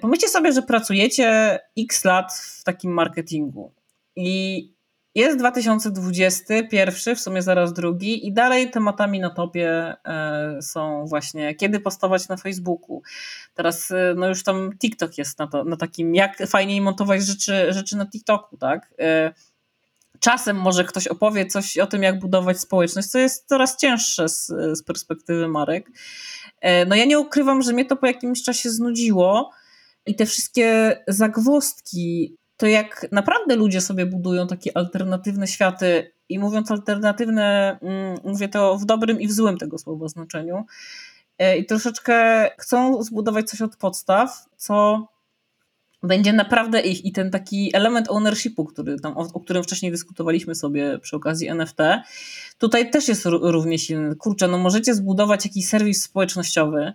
[0.00, 3.72] pomyślcie sobie, że pracujecie x lat w takim marketingu
[4.16, 4.74] i
[5.14, 11.80] jest 2021, w sumie zaraz drugi, i dalej tematami na topie e, są właśnie, kiedy
[11.80, 13.02] postować na Facebooku.
[13.54, 17.72] Teraz e, no już tam TikTok jest na, to, na takim, jak fajniej montować rzeczy,
[17.72, 18.94] rzeczy na TikToku, tak?
[18.98, 19.32] E,
[20.20, 24.46] czasem może ktoś opowie coś o tym, jak budować społeczność, co jest coraz cięższe z,
[24.72, 25.90] z perspektywy marek.
[26.86, 29.50] No ja nie ukrywam, że mnie to po jakimś czasie znudziło
[30.06, 36.70] i te wszystkie zagwozdki to jak naprawdę ludzie sobie budują takie alternatywne światy i mówiąc
[36.70, 40.64] alternatywne, mm, mówię to w dobrym i w złym tego słowa znaczeniu,
[41.38, 45.06] e, i troszeczkę chcą zbudować coś od podstaw, co
[46.02, 50.54] będzie naprawdę ich i ten taki element ownershipu, który tam, o, o, którym wcześniej dyskutowaliśmy
[50.54, 51.78] sobie przy okazji NFT,
[52.58, 54.16] tutaj też jest równie silny.
[54.16, 56.92] Kurczę, no możecie zbudować jakiś serwis społecznościowy,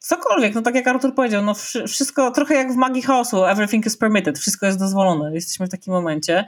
[0.00, 1.54] cokolwiek, no tak jak Artur powiedział, no
[1.88, 5.92] wszystko trochę jak w magii chaosu, everything is permitted, wszystko jest dozwolone, jesteśmy w takim
[5.92, 6.46] momencie.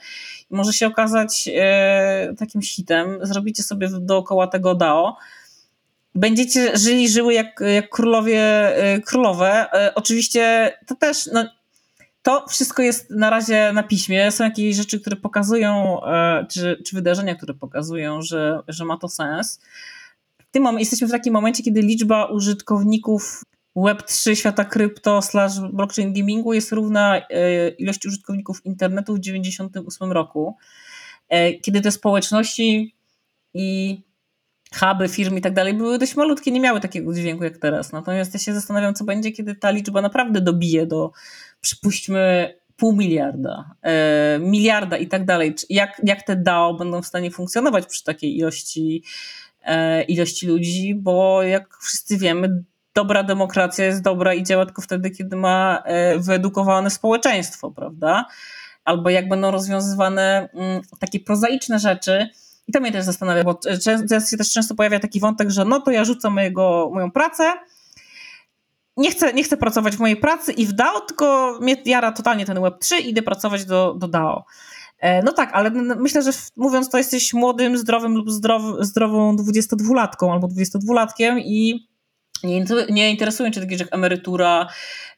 [0.50, 5.16] Może się okazać e, takim hitem, zrobicie sobie dookoła tego DAO,
[6.14, 8.42] będziecie żyli, żyły jak, jak królowie,
[8.76, 11.44] e, królowe, e, oczywiście to też, no
[12.22, 14.30] to wszystko jest na razie na piśmie.
[14.30, 19.08] Są jakieś rzeczy, które pokazują, e, czy, czy wydarzenia, które pokazują, że, że ma to
[19.08, 19.60] sens
[20.52, 23.42] tym jesteśmy w takim momencie, kiedy liczba użytkowników
[23.76, 30.56] Web3 świata krypto slash blockchain gamingu jest równa e, ilości użytkowników internetu w 1998 roku.
[31.28, 32.94] E, kiedy te społeczności
[33.54, 34.00] i
[34.74, 37.92] huby firm i tak dalej były dość malutkie, nie miały takiego dźwięku jak teraz.
[37.92, 41.12] Natomiast ja się zastanawiam, co będzie, kiedy ta liczba naprawdę dobije do,
[41.60, 45.54] przypuśćmy, pół miliarda, e, miliarda i tak dalej.
[45.70, 49.02] Jak, jak te DAO będą w stanie funkcjonować przy takiej ilości
[50.08, 55.36] ilości ludzi, bo jak wszyscy wiemy, dobra demokracja jest dobra i działa tylko wtedy, kiedy
[55.36, 58.26] ma e, wyedukowane społeczeństwo, prawda?
[58.84, 62.28] Albo jak będą rozwiązywane mm, takie prozaiczne rzeczy.
[62.68, 63.54] I to mnie też zastanawia, bo
[64.08, 67.52] teraz się też często pojawia taki wątek, że no to ja mojego, moją pracę,
[68.96, 72.46] nie chcę, nie chcę pracować w mojej pracy i w DAO, tylko mnie jara totalnie
[72.46, 74.44] ten Web3 i idę pracować do, do DAO.
[75.02, 80.32] E, no tak, ale myślę, że mówiąc to jesteś młodym, zdrowym lub zdrow, zdrową 22-latką
[80.32, 81.88] albo 22-latkiem i
[82.44, 84.68] nie, nie interesują cię takie rzeczy jak emerytura,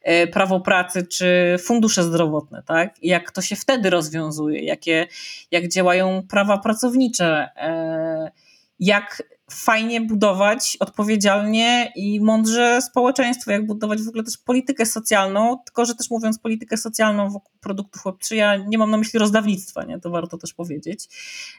[0.02, 2.94] e, prawo pracy czy fundusze zdrowotne, tak?
[3.02, 5.06] Jak to się wtedy rozwiązuje, jakie,
[5.50, 8.30] jak działają prawa pracownicze, e,
[8.78, 15.84] jak fajnie budować odpowiedzialnie i mądrze społeczeństwo, jak budować w ogóle też politykę socjalną, tylko
[15.84, 20.00] że też mówiąc politykę socjalną wokół produktów Web3, ja nie mam na myśli rozdawnictwa, nie?
[20.00, 21.08] to warto też powiedzieć.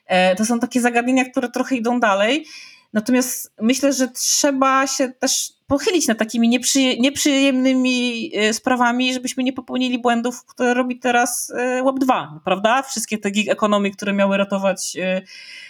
[0.06, 2.46] E, to są takie zagadnienia, które trochę idą dalej,
[2.94, 9.54] natomiast myślę, że trzeba się też pochylić nad takimi nieprzyje, nieprzyjemnymi e, sprawami, żebyśmy nie
[9.54, 12.84] popełnili błędów, które robi teraz e, Web2, prawda?
[12.84, 14.98] Wszystkie te gig economy, które miały ratować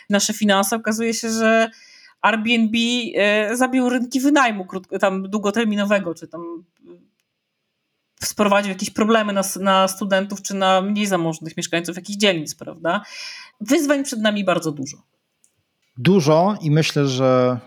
[0.09, 1.69] nasze finanse, okazuje się, że
[2.25, 2.77] Airbnb
[3.15, 4.67] e, zabił rynki wynajmu
[4.99, 6.63] tam długoterminowego, czy tam
[8.21, 13.01] e, sprowadził jakieś problemy na, na studentów, czy na mniej zamożnych mieszkańców jakichś dzielnic, prawda?
[13.61, 14.97] Wyzwań przed nami bardzo dużo.
[15.97, 17.59] Dużo i myślę, że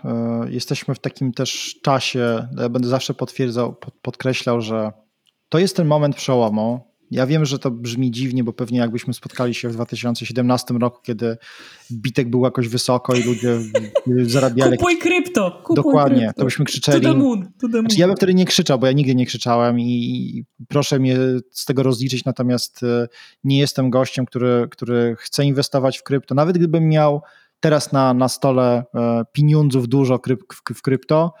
[0.45, 4.91] y, jesteśmy w takim też czasie, ja będę zawsze potwierdzał, pod, podkreślał, że
[5.49, 9.53] to jest ten moment przełomu, ja wiem, że to brzmi dziwnie, bo pewnie jakbyśmy spotkali
[9.53, 11.37] się w 2017 roku, kiedy
[11.91, 13.59] bitek był jakoś wysoko i ludzie
[14.33, 14.77] zarabiali.
[14.77, 15.51] Kupuj krypto!
[15.51, 16.39] Kupuj Dokładnie, krypto.
[16.39, 17.01] to byśmy krzyczeli.
[17.01, 17.81] To the moon, to the moon.
[17.81, 21.17] Znaczy, ja bym wtedy nie krzyczał, bo ja nigdy nie krzyczałem i proszę mnie
[21.51, 23.07] z tego rozliczyć, natomiast e,
[23.43, 26.35] nie jestem gościem, który, który chce inwestować w krypto.
[26.35, 27.21] Nawet gdybym miał
[27.59, 30.19] teraz na, na stole e, pieniądzów dużo
[30.75, 31.33] w krypto,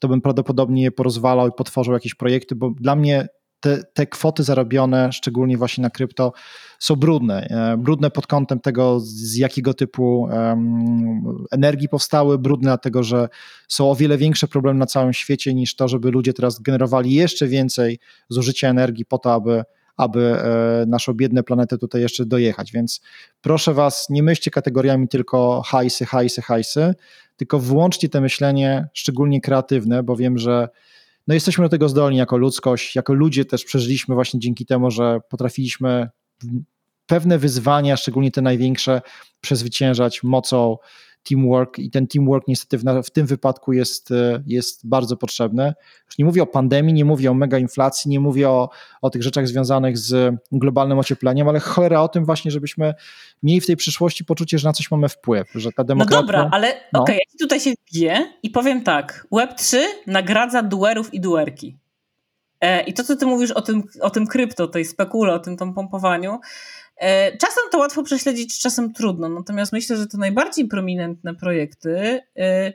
[0.00, 3.28] to bym prawdopodobnie je porozwalał i potworzył jakieś projekty, bo dla mnie
[3.60, 6.32] te, te kwoty zarobione, szczególnie właśnie na krypto,
[6.78, 7.46] są brudne.
[7.50, 13.28] E, brudne pod kątem tego, z jakiego typu um, energii powstały, brudne dlatego, że
[13.68, 17.46] są o wiele większe problemy na całym świecie niż to, żeby ludzie teraz generowali jeszcze
[17.46, 17.98] więcej
[18.28, 19.64] zużycia energii po to, aby
[19.96, 22.72] aby e, naszą biedną planetę tutaj jeszcze dojechać.
[22.72, 23.00] Więc
[23.40, 26.94] proszę Was, nie myślcie kategoriami tylko hajsy, hajsy, hajsy,
[27.36, 30.68] tylko włączcie te myślenie, szczególnie kreatywne, bo wiem, że
[31.26, 35.20] no jesteśmy do tego zdolni jako ludzkość, jako ludzie też przeżyliśmy właśnie dzięki temu, że
[35.28, 36.08] potrafiliśmy
[37.06, 39.00] pewne wyzwania, szczególnie te największe,
[39.40, 40.76] przezwyciężać mocą
[41.28, 45.74] teamwork i ten teamwork niestety w, w, tym wypadku jest, e, jest bardzo potrzebny.
[46.06, 48.70] Już nie mówię o pandemii, nie mówię o mega inflacji, nie mówię o,
[49.02, 52.94] o tych rzeczach związanych z globalnym ociepleniem, ale cholera o tym właśnie, żebyśmy
[53.42, 56.20] mieli w tej przyszłości poczucie, że na coś mamy wpływ, że ta demokracja...
[56.20, 57.02] No dobra, ale no.
[57.02, 61.76] okej, okay, ja tutaj się wbiję i powiem tak, Web3 nagradza duerów i duerki.
[62.60, 65.56] E, I to, co ty mówisz o tym, o tym krypto, tej spekule, o tym,
[65.56, 66.40] tym pompowaniu,
[67.38, 72.72] czasem to łatwo prześledzić, czasem trudno, natomiast myślę, że te najbardziej prominentne projekty e,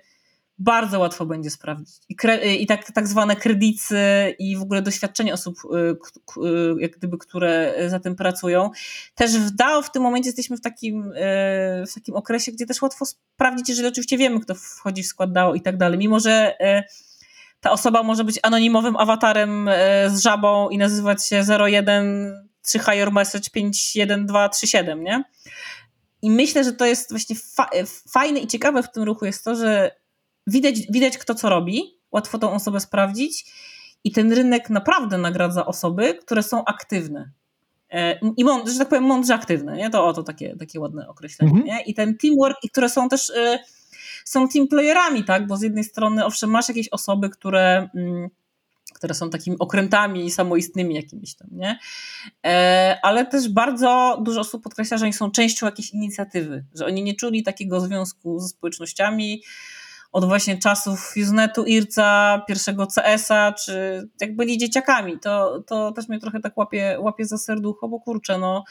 [0.57, 1.95] bardzo łatwo będzie sprawdzić.
[2.09, 7.17] I, kre, i tak, tak zwane kredyty i w ogóle doświadczenie osób, e, jak gdyby,
[7.17, 8.69] które za tym pracują.
[9.15, 11.13] Też w DAO w tym momencie jesteśmy w takim,
[11.88, 15.53] w takim okresie, gdzie też łatwo sprawdzić, jeżeli oczywiście wiemy, kto wchodzi w skład DAO
[15.53, 15.99] i tak dalej.
[15.99, 16.57] Mimo, że
[17.59, 19.69] ta osoba może być anonimowym awatarem
[20.07, 25.24] z żabą i nazywać się 01 3 higher message 51237, nie?
[26.22, 27.70] I myślę, że to jest właśnie fa
[28.09, 29.91] fajne i ciekawe w tym ruchu jest to, że
[30.47, 33.45] widać, widać kto co robi, łatwo tą osobę sprawdzić
[34.03, 37.32] i ten rynek naprawdę nagradza osoby, które są aktywne.
[37.89, 39.89] E, I mądrze, że tak powiem, mądrze aktywne, nie?
[39.89, 41.68] To oto takie, takie ładne określenie, mhm.
[41.68, 41.84] nie?
[41.84, 43.59] I ten teamwork, i które są też, y,
[44.26, 45.47] są team playerami, tak?
[45.47, 47.89] Bo z jednej strony, owszem, masz jakieś osoby, które...
[47.95, 48.30] Mm,
[49.02, 51.80] które są takimi okrętami samoistnymi jakimiś tam, nie?
[52.45, 57.04] E, ale też bardzo dużo osób podkreśla, że oni są częścią jakiejś inicjatywy, że oni
[57.04, 59.41] nie czuli takiego związku ze społecznościami,
[60.12, 66.20] od właśnie czasów Usenetu, IRCA, pierwszego CS-a, czy jak byli dzieciakami, to, to też mnie
[66.20, 68.64] trochę tak łapie, łapie za serducho, bo kurczę, no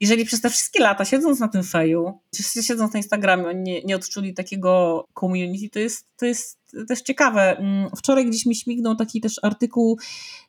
[0.00, 3.82] jeżeli przez te wszystkie lata siedząc na tym feju, czy siedząc na Instagramie, oni nie,
[3.82, 7.56] nie odczuli takiego community, to jest, to jest też ciekawe.
[7.58, 9.98] Mm, wczoraj gdzieś mi śmignął taki też artykuł,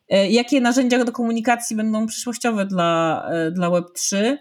[0.08, 4.36] e, jakie narzędzia do komunikacji będą przyszłościowe dla, e, dla Web3.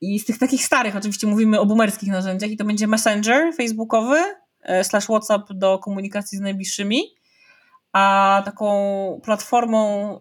[0.00, 4.16] I z tych takich starych, oczywiście mówimy o boomerskich narzędziach, i to będzie Messenger facebookowy,
[4.82, 7.02] slash WhatsApp do komunikacji z najbliższymi,
[7.92, 10.20] a taką platformą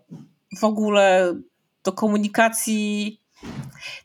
[0.59, 1.33] w ogóle
[1.83, 3.21] do komunikacji,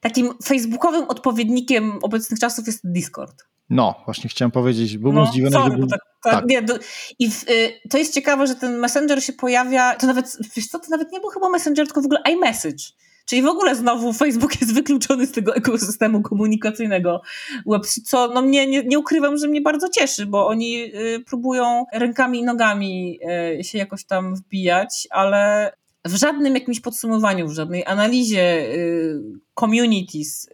[0.00, 3.44] takim facebookowym odpowiednikiem obecnych czasów jest Discord.
[3.70, 5.86] No, właśnie chciałem powiedzieć, byłem no, zdziwiony, sorry, był...
[5.86, 6.44] tak, tak, tak.
[6.46, 6.78] Nie, do,
[7.18, 10.78] I w, y, to jest ciekawe, że ten Messenger się pojawia, to nawet, wiesz co,
[10.78, 12.84] to nawet nie był chyba Messenger, tylko w ogóle iMessage.
[13.26, 17.22] Czyli w ogóle znowu Facebook jest wykluczony z tego ekosystemu komunikacyjnego
[17.66, 21.86] Web3, co no mnie, nie, nie ukrywam, że mnie bardzo cieszy, bo oni y, próbują
[21.92, 23.20] rękami i nogami
[23.60, 25.72] y, się jakoś tam wbijać, ale
[26.04, 29.20] w żadnym jakimś podsumowaniu, w żadnej analizie y,
[29.60, 30.48] communities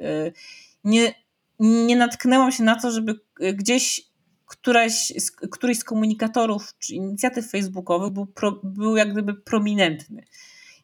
[0.84, 1.14] nie,
[1.60, 3.20] nie natknęłam się na to, żeby
[3.54, 4.12] gdzieś
[5.50, 10.24] któryś z komunikatorów czy inicjatyw facebookowych był, pro, był jak gdyby prominentny.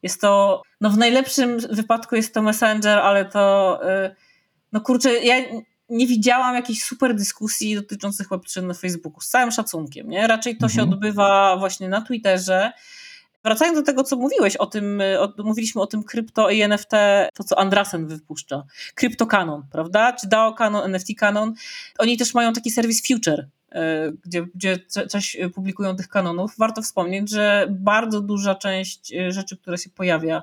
[0.03, 4.15] Jest to, no w najlepszym wypadku jest to Messenger, ale to, y,
[4.73, 5.35] no kurczę, ja
[5.89, 10.27] nie widziałam jakichś super dyskusji dotyczących Web3 na Facebooku, z całym szacunkiem, nie?
[10.27, 10.77] Raczej to mhm.
[10.77, 12.73] się odbywa właśnie na Twitterze.
[13.45, 16.91] Wracając do tego, co mówiłeś o tym, o, mówiliśmy o tym krypto i NFT,
[17.35, 18.63] to co Andrasen wypuszcza.
[18.95, 20.13] Kryptokanon, prawda?
[20.13, 21.55] Czy DAO Canon, NFT Canon.
[21.99, 23.49] Oni też mają taki serwis Future,
[24.25, 29.79] gdzie, gdzie coś publikują tych kanonów, warto wspomnieć, że bardzo duża część e, rzeczy, które
[29.79, 30.43] się pojawia,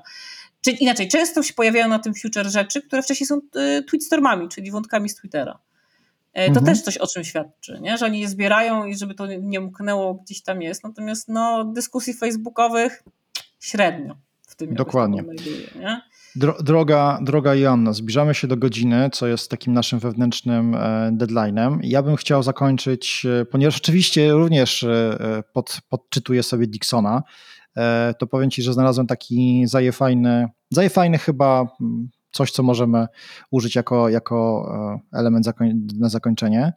[0.60, 4.70] czyli inaczej, często się pojawiają na tym future rzeczy, które wcześniej są e, tweetstormami, czyli
[4.70, 5.58] wątkami z Twittera.
[6.36, 6.66] To mhm.
[6.66, 7.98] też coś o czym świadczy, nie?
[7.98, 10.84] że oni je zbierają i żeby to nie umknęło gdzieś tam jest.
[10.84, 13.02] Natomiast no, dyskusji facebookowych
[13.60, 14.16] średnio
[14.48, 15.24] w tym Dokładnie.
[15.76, 16.00] nie?
[16.36, 21.78] Droga, droga Joanna, zbliżamy się do godziny, co jest takim naszym wewnętrznym e, deadline'em.
[21.82, 27.22] Ja bym chciał zakończyć, e, ponieważ oczywiście również e, pod, podczytuję sobie Dixona,
[28.18, 33.06] to powiem Ci, że znalazłem taki zajefajny, zajefajny chyba mm, coś, co możemy
[33.50, 34.68] użyć jako, jako
[35.12, 36.72] element zakoń, na zakończenie.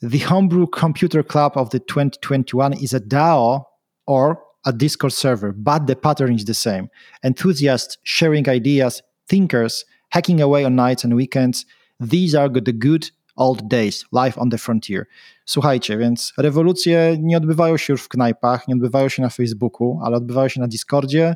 [0.00, 3.64] The Homebrew Computer Club of the 2021 is a DAO
[4.06, 6.88] or a Discord server, but the pattern is the same.
[7.22, 11.66] Enthusiasts sharing ideas, thinkers hacking away on nights and weekends.
[12.00, 15.06] These are the good old days, life on the frontier.
[15.44, 20.16] Słuchajcie, więc rewolucje nie odbywają się już w knajpach, nie odbywają się na Facebooku, ale
[20.16, 21.34] odbywają się na Discordzie,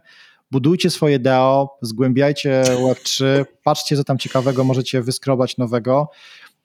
[0.50, 6.10] budujcie swoje DAO, zgłębiajcie Web3, patrzcie, co tam ciekawego możecie wyskrobać nowego.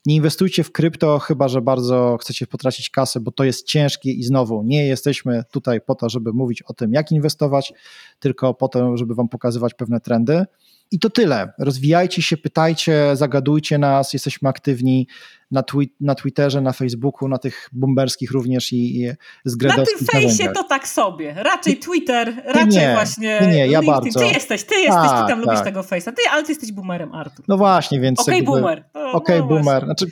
[0.07, 4.23] Nie inwestujcie w krypto, chyba że bardzo chcecie potracić kasę, bo to jest ciężkie i
[4.23, 7.73] znowu nie jesteśmy tutaj po to, żeby mówić o tym, jak inwestować,
[8.19, 10.45] tylko po to, żeby Wam pokazywać pewne trendy.
[10.91, 11.53] I to tyle.
[11.59, 15.07] Rozwijajcie się, pytajcie, zagadujcie nas, jesteśmy aktywni
[15.51, 19.11] na, twi na Twitterze, na Facebooku, na tych bomberskich również i, i
[19.45, 21.33] z Na tym fejsie to tak sobie.
[21.37, 23.91] Raczej Twitter, raczej nie, właśnie ty nie, ja LinkedIn.
[24.13, 24.19] bardzo.
[24.19, 25.65] Ty jesteś, ty jesteś, Tak, ty tam lubisz tak.
[25.65, 26.11] tego fejsa.
[26.11, 27.45] Ty, ale ty jesteś boomerem, Artur.
[27.47, 28.19] No właśnie, więc.
[28.19, 28.83] Okej, jakby- boomer.
[28.93, 29.83] No, Okej, no boomer.
[29.85, 30.05] Znaczy,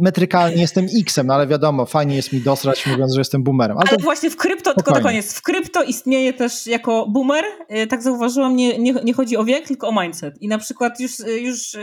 [0.00, 3.76] metrykalnie jestem X-em, no ale wiadomo, fajnie jest mi dosrać, mówiąc, że jestem boomerem.
[3.78, 5.20] Ale Ale to, właśnie w krypto, tylko na spokojnie.
[5.20, 7.44] koniec, w krypto istnieje też jako boomer,
[7.82, 10.42] y, tak zauważyłam, nie, nie, nie chodzi o wiek, tylko o mindset.
[10.42, 11.80] I na przykład już, y, już y,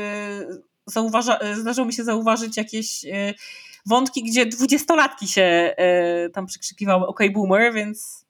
[0.92, 3.34] zauważa, y, zdarzyło mi się zauważyć jakieś y,
[3.86, 5.76] wątki, gdzie dwudziestolatki się
[6.28, 8.26] y, tam przykrzykiwały OK boomer, więc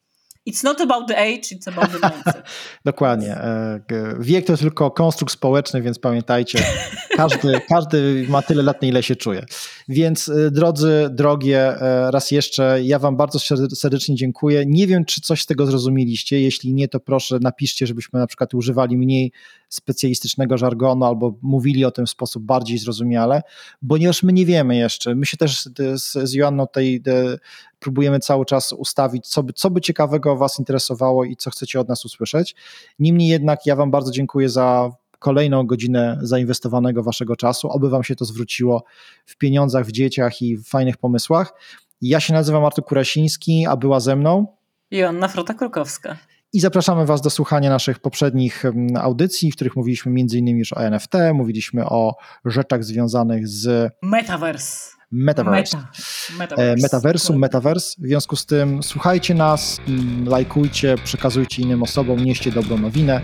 [0.49, 2.43] it's not about the age, it's about the mindset.
[2.85, 3.35] dokładnie.
[3.35, 3.79] e,
[4.19, 6.59] Wiek to tylko konstrukt społeczny, więc pamiętajcie,
[7.17, 9.45] każdy, każdy ma tyle lat, na ile się czuje.
[9.87, 14.63] Więc drodzy, drogie, e, raz jeszcze, ja Wam bardzo serde- serdecznie dziękuję.
[14.67, 16.41] Nie wiem, czy coś z tego zrozumieliście.
[16.41, 19.31] Jeśli nie, to proszę napiszcie, żebyśmy na przykład używali mniej
[19.69, 23.41] specjalistycznego żargonu albo mówili o tym w sposób bardziej zrozumiale,
[23.89, 25.15] ponieważ my nie wiemy jeszcze.
[25.15, 25.63] My się też
[25.95, 27.37] z, z Joanną tutaj e,
[27.79, 31.89] próbujemy cały czas ustawić, co by, co by ciekawego Was interesowało i co chcecie od
[31.89, 32.55] nas usłyszeć.
[32.99, 37.69] Niemniej jednak ja Wam bardzo dziękuję za kolejną godzinę zainwestowanego Waszego czasu.
[37.69, 38.83] Oby Wam się to zwróciło
[39.25, 41.53] w pieniądzach, w dzieciach i w fajnych pomysłach.
[42.01, 44.47] Ja się nazywam Artur Kurasiński, a była ze mną.
[44.91, 46.15] Joanna Frota-Krukowska.
[46.53, 50.57] I zapraszamy Was do słuchania naszych poprzednich mm, audycji, w których mówiliśmy m.in.
[50.57, 54.99] już o NFT, mówiliśmy o rzeczach związanych z Metaverse.
[55.11, 55.77] Metaverse.
[55.77, 56.55] Meta.
[56.55, 56.81] E, Metaverse.
[56.81, 57.95] Metaversum, Metaverse.
[58.01, 59.77] W związku z tym słuchajcie nas,
[60.25, 63.21] lajkujcie, przekazujcie innym osobom, nieście dobrą nowinę.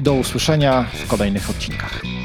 [0.00, 2.17] Do usłyszenia w kolejnych odcinkach.